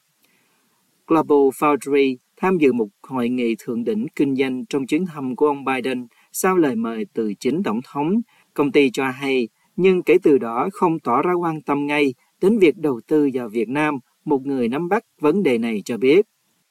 Global 1.07 1.39
Foundry 1.39 2.17
tham 2.43 2.59
dự 2.59 2.73
một 2.73 2.89
hội 3.03 3.29
nghị 3.29 3.57
thượng 3.59 3.85
đỉnh 3.85 4.07
kinh 4.17 4.37
doanh 4.37 4.67
trong 4.67 4.87
chuyến 4.87 5.07
thăm 5.07 5.37
của 5.37 5.47
ông 5.47 5.65
Biden 5.65 6.07
sau 6.33 6.57
lời 6.57 6.77
mời 6.77 7.07
từ 7.13 7.35
chính 7.41 7.63
Tổng 7.63 7.81
thống. 7.85 8.21
Công 8.55 8.73
ty 8.73 8.91
cho 8.91 9.11
hay, 9.11 9.49
nhưng 9.77 10.03
kể 10.03 10.17
từ 10.23 10.39
đó 10.39 10.69
không 10.73 10.99
tỏ 10.99 11.23
ra 11.23 11.33
quan 11.33 11.63
tâm 11.63 11.87
ngay 11.87 12.15
đến 12.41 12.59
việc 12.59 12.79
đầu 12.79 13.01
tư 13.07 13.31
vào 13.35 13.49
Việt 13.49 13.69
Nam, 13.69 13.99
một 14.25 14.47
người 14.47 14.69
nắm 14.69 14.89
bắt 14.89 15.05
vấn 15.21 15.43
đề 15.43 15.59
này 15.59 15.83
cho 15.85 15.97
biết. 15.97 16.27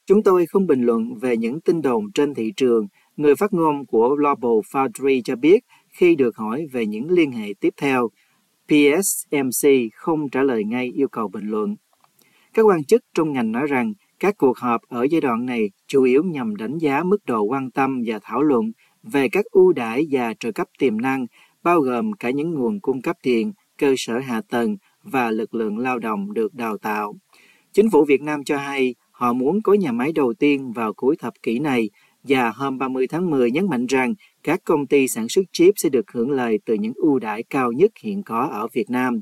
Chúng 0.06 0.22
tôi 0.22 0.46
không 0.46 0.66
bình 0.66 0.82
luận 0.82 1.14
về 1.14 1.36
những 1.36 1.60
tin 1.60 1.82
đồn 1.82 2.12
trên 2.14 2.34
thị 2.34 2.52
trường, 2.56 2.86
người 3.16 3.36
phát 3.36 3.52
ngôn 3.52 3.86
của 3.86 4.08
Global 4.08 4.58
Foundry 4.72 5.22
cho 5.24 5.36
biết 5.36 5.64
khi 5.88 6.14
được 6.16 6.36
hỏi 6.36 6.66
về 6.72 6.86
những 6.86 7.10
liên 7.10 7.32
hệ 7.32 7.54
tiếp 7.60 7.74
theo. 7.76 8.08
PSMC 8.68 9.68
không 9.94 10.28
trả 10.28 10.42
lời 10.42 10.64
ngay 10.64 10.92
yêu 10.94 11.08
cầu 11.08 11.28
bình 11.28 11.50
luận. 11.50 11.76
Các 12.54 12.62
quan 12.62 12.84
chức 12.84 13.04
trong 13.14 13.32
ngành 13.32 13.52
nói 13.52 13.66
rằng 13.66 13.92
các 14.22 14.34
cuộc 14.38 14.58
họp 14.58 14.80
ở 14.88 15.06
giai 15.10 15.20
đoạn 15.20 15.46
này 15.46 15.70
chủ 15.86 16.02
yếu 16.02 16.22
nhằm 16.24 16.56
đánh 16.56 16.78
giá 16.78 17.02
mức 17.02 17.18
độ 17.26 17.42
quan 17.42 17.70
tâm 17.70 18.02
và 18.06 18.18
thảo 18.22 18.42
luận 18.42 18.72
về 19.02 19.28
các 19.28 19.44
ưu 19.50 19.72
đãi 19.72 20.06
và 20.10 20.34
trợ 20.40 20.52
cấp 20.52 20.66
tiềm 20.78 21.00
năng, 21.00 21.26
bao 21.62 21.80
gồm 21.80 22.12
cả 22.12 22.30
những 22.30 22.54
nguồn 22.54 22.80
cung 22.80 23.02
cấp 23.02 23.16
tiền, 23.22 23.52
cơ 23.78 23.94
sở 23.96 24.18
hạ 24.18 24.40
tầng 24.50 24.76
và 25.02 25.30
lực 25.30 25.54
lượng 25.54 25.78
lao 25.78 25.98
động 25.98 26.32
được 26.32 26.54
đào 26.54 26.78
tạo. 26.78 27.14
Chính 27.72 27.90
phủ 27.90 28.04
Việt 28.04 28.22
Nam 28.22 28.44
cho 28.44 28.56
hay 28.56 28.94
họ 29.10 29.32
muốn 29.32 29.62
có 29.62 29.74
nhà 29.74 29.92
máy 29.92 30.12
đầu 30.12 30.34
tiên 30.38 30.72
vào 30.72 30.92
cuối 30.92 31.16
thập 31.16 31.32
kỷ 31.42 31.58
này 31.58 31.90
và 32.22 32.50
hôm 32.50 32.78
30 32.78 33.06
tháng 33.06 33.30
10 33.30 33.50
nhấn 33.50 33.68
mạnh 33.68 33.86
rằng 33.86 34.14
các 34.42 34.60
công 34.64 34.86
ty 34.86 35.08
sản 35.08 35.28
xuất 35.28 35.42
chip 35.52 35.74
sẽ 35.76 35.88
được 35.88 36.12
hưởng 36.12 36.30
lợi 36.30 36.58
từ 36.64 36.74
những 36.74 36.94
ưu 36.96 37.18
đãi 37.18 37.42
cao 37.42 37.72
nhất 37.72 37.90
hiện 38.02 38.22
có 38.22 38.48
ở 38.52 38.68
Việt 38.72 38.90
Nam. 38.90 39.20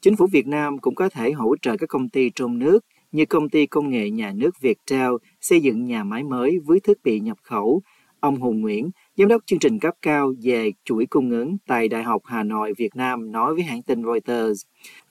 Chính 0.00 0.16
phủ 0.16 0.26
Việt 0.32 0.46
Nam 0.46 0.78
cũng 0.78 0.94
có 0.94 1.08
thể 1.08 1.32
hỗ 1.32 1.56
trợ 1.62 1.76
các 1.76 1.88
công 1.88 2.08
ty 2.08 2.30
trong 2.34 2.58
nước 2.58 2.84
như 3.12 3.24
công 3.24 3.48
ty 3.48 3.66
công 3.66 3.90
nghệ 3.90 4.10
nhà 4.10 4.32
nước 4.36 4.60
Việt 4.60 4.78
Viettel 4.88 5.10
xây 5.40 5.60
dựng 5.60 5.84
nhà 5.84 6.04
máy 6.04 6.22
mới 6.22 6.58
với 6.64 6.80
thiết 6.80 7.02
bị 7.04 7.20
nhập 7.20 7.38
khẩu. 7.42 7.82
Ông 8.20 8.40
Hùng 8.40 8.60
Nguyễn, 8.60 8.90
Giám 9.16 9.28
đốc 9.28 9.42
chương 9.46 9.58
trình 9.58 9.78
cấp 9.78 9.94
cao 10.02 10.32
về 10.42 10.70
chuỗi 10.84 11.06
cung 11.06 11.30
ứng 11.30 11.56
tại 11.66 11.88
Đại 11.88 12.02
học 12.02 12.22
Hà 12.24 12.42
Nội 12.42 12.72
Việt 12.78 12.96
Nam 12.96 13.32
nói 13.32 13.54
với 13.54 13.62
hãng 13.62 13.82
tin 13.82 14.02
Reuters, 14.04 14.62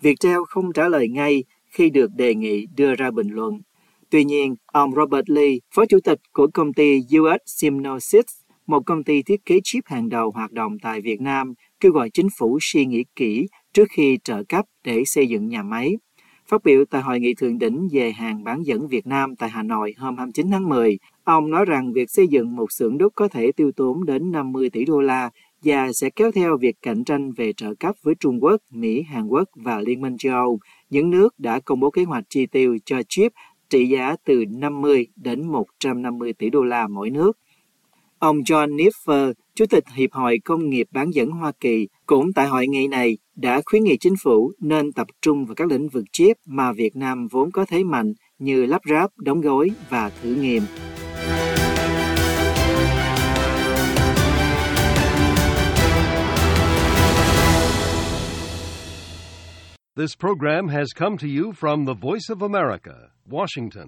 Viettel 0.02 0.38
không 0.48 0.74
trả 0.74 0.88
lời 0.88 1.08
ngay 1.10 1.44
khi 1.68 1.90
được 1.90 2.12
đề 2.16 2.36
nghị 2.36 2.66
đưa 2.76 2.96
ra 2.96 3.12
bình 3.12 3.30
luận. 3.30 3.62
Tuy 4.10 4.24
nhiên, 4.24 4.56
ông 4.66 4.92
Robert 4.96 5.30
Lee, 5.30 5.56
phó 5.76 5.86
chủ 5.86 6.00
tịch 6.04 6.20
của 6.32 6.48
công 6.54 6.74
ty 6.74 7.00
US 7.20 7.42
Simnosis, 7.46 8.26
một 8.68 8.86
công 8.86 9.04
ty 9.04 9.24
thiết 9.24 9.46
kế 9.46 9.60
chip 9.64 9.84
hàng 9.86 10.10
đầu 10.10 10.32
hoạt 10.32 10.52
động 10.52 10.80
tại 10.82 11.02
Việt 11.02 11.22
Nam, 11.22 11.54
kêu 11.80 11.92
gọi 11.92 12.10
chính 12.10 12.28
phủ 12.38 12.58
suy 12.62 12.86
nghĩ 12.86 13.04
kỹ 13.16 13.48
trước 13.74 13.88
khi 13.92 14.18
trợ 14.24 14.44
cấp 14.50 14.66
để 14.84 15.04
xây 15.06 15.28
dựng 15.28 15.48
nhà 15.48 15.64
máy. 15.64 15.98
Phát 16.52 16.64
biểu 16.64 16.86
tại 16.86 17.02
Hội 17.02 17.20
nghị 17.20 17.34
thượng 17.34 17.60
đỉnh 17.60 17.88
về 17.92 18.12
hàng 18.12 18.44
bán 18.44 18.64
dẫn 18.64 18.88
Việt 18.88 19.08
Nam 19.08 19.36
tại 19.36 19.50
Hà 19.50 19.64
Nội 19.64 19.94
hôm 19.98 20.18
29 20.18 20.52
tháng 20.52 20.70
10, 20.70 20.98
ông 21.24 21.52
nói 21.52 21.66
rằng 21.66 21.94
việc 21.94 22.10
xây 22.10 22.28
dựng 22.28 22.56
một 22.56 22.72
xưởng 22.72 22.98
đúc 22.98 23.14
có 23.16 23.28
thể 23.28 23.52
tiêu 23.52 23.72
tốn 23.76 24.06
đến 24.06 24.32
50 24.32 24.70
tỷ 24.70 24.86
đô 24.86 25.02
la 25.02 25.30
và 25.64 25.94
sẽ 25.94 26.10
kéo 26.10 26.32
theo 26.32 26.58
việc 26.58 26.76
cạnh 26.82 27.04
tranh 27.04 27.32
về 27.32 27.54
trợ 27.54 27.74
cấp 27.80 27.96
với 28.04 28.16
Trung 28.16 28.44
Quốc, 28.44 28.62
Mỹ, 28.72 29.02
Hàn 29.02 29.28
Quốc 29.28 29.50
và 29.56 29.80
Liên 29.80 30.02
minh 30.02 30.18
châu 30.18 30.34
Âu. 30.34 30.60
Những 30.90 31.10
nước 31.10 31.40
đã 31.40 31.60
công 31.60 31.80
bố 31.80 31.90
kế 31.90 32.04
hoạch 32.04 32.24
chi 32.30 32.46
tiêu 32.46 32.78
cho 32.86 33.02
chip 33.10 33.32
trị 33.70 33.86
giá 33.86 34.16
từ 34.26 34.46
50 34.50 35.08
đến 35.16 35.48
150 35.48 36.34
tỷ 36.34 36.50
đô 36.50 36.64
la 36.64 36.88
mỗi 36.88 37.10
nước. 37.10 37.38
Ông 38.22 38.38
John 38.38 38.76
Niffer, 38.76 39.34
Chủ 39.56 39.66
tịch 39.70 39.84
Hiệp 39.96 40.12
hội 40.12 40.38
Công 40.46 40.70
nghiệp 40.70 40.88
bán 40.92 41.12
dẫn 41.14 41.30
Hoa 41.30 41.52
Kỳ, 41.60 41.88
cũng 42.06 42.34
tại 42.36 42.48
hội 42.48 42.68
nghị 42.68 42.88
này 42.88 43.18
đã 43.36 43.62
khuyến 43.66 43.84
nghị 43.84 43.98
chính 43.98 44.14
phủ 44.24 44.52
nên 44.60 44.94
tập 44.94 45.08
trung 45.22 45.46
vào 45.46 45.56
các 45.56 45.68
lĩnh 45.68 45.90
vực 45.90 46.04
chip 46.12 46.38
mà 46.46 46.72
Việt 46.72 46.96
Nam 46.96 47.28
vốn 47.32 47.52
có 47.52 47.66
thế 47.66 47.84
mạnh 47.84 48.14
như 48.40 48.66
lắp 48.66 48.82
ráp, 48.90 49.10
đóng 49.18 49.42
gói 49.42 49.70
và 49.90 50.10
thử 50.10 50.36
nghiệm. 50.36 50.64
This 59.98 60.16
program 60.20 60.68
has 60.68 60.88
come 60.96 61.18
to 61.18 61.28
you 61.28 61.52
from 61.62 61.86
the 61.86 61.94
Voice 62.02 62.30
of 62.30 62.54
America, 62.54 62.94
Washington. 63.30 63.88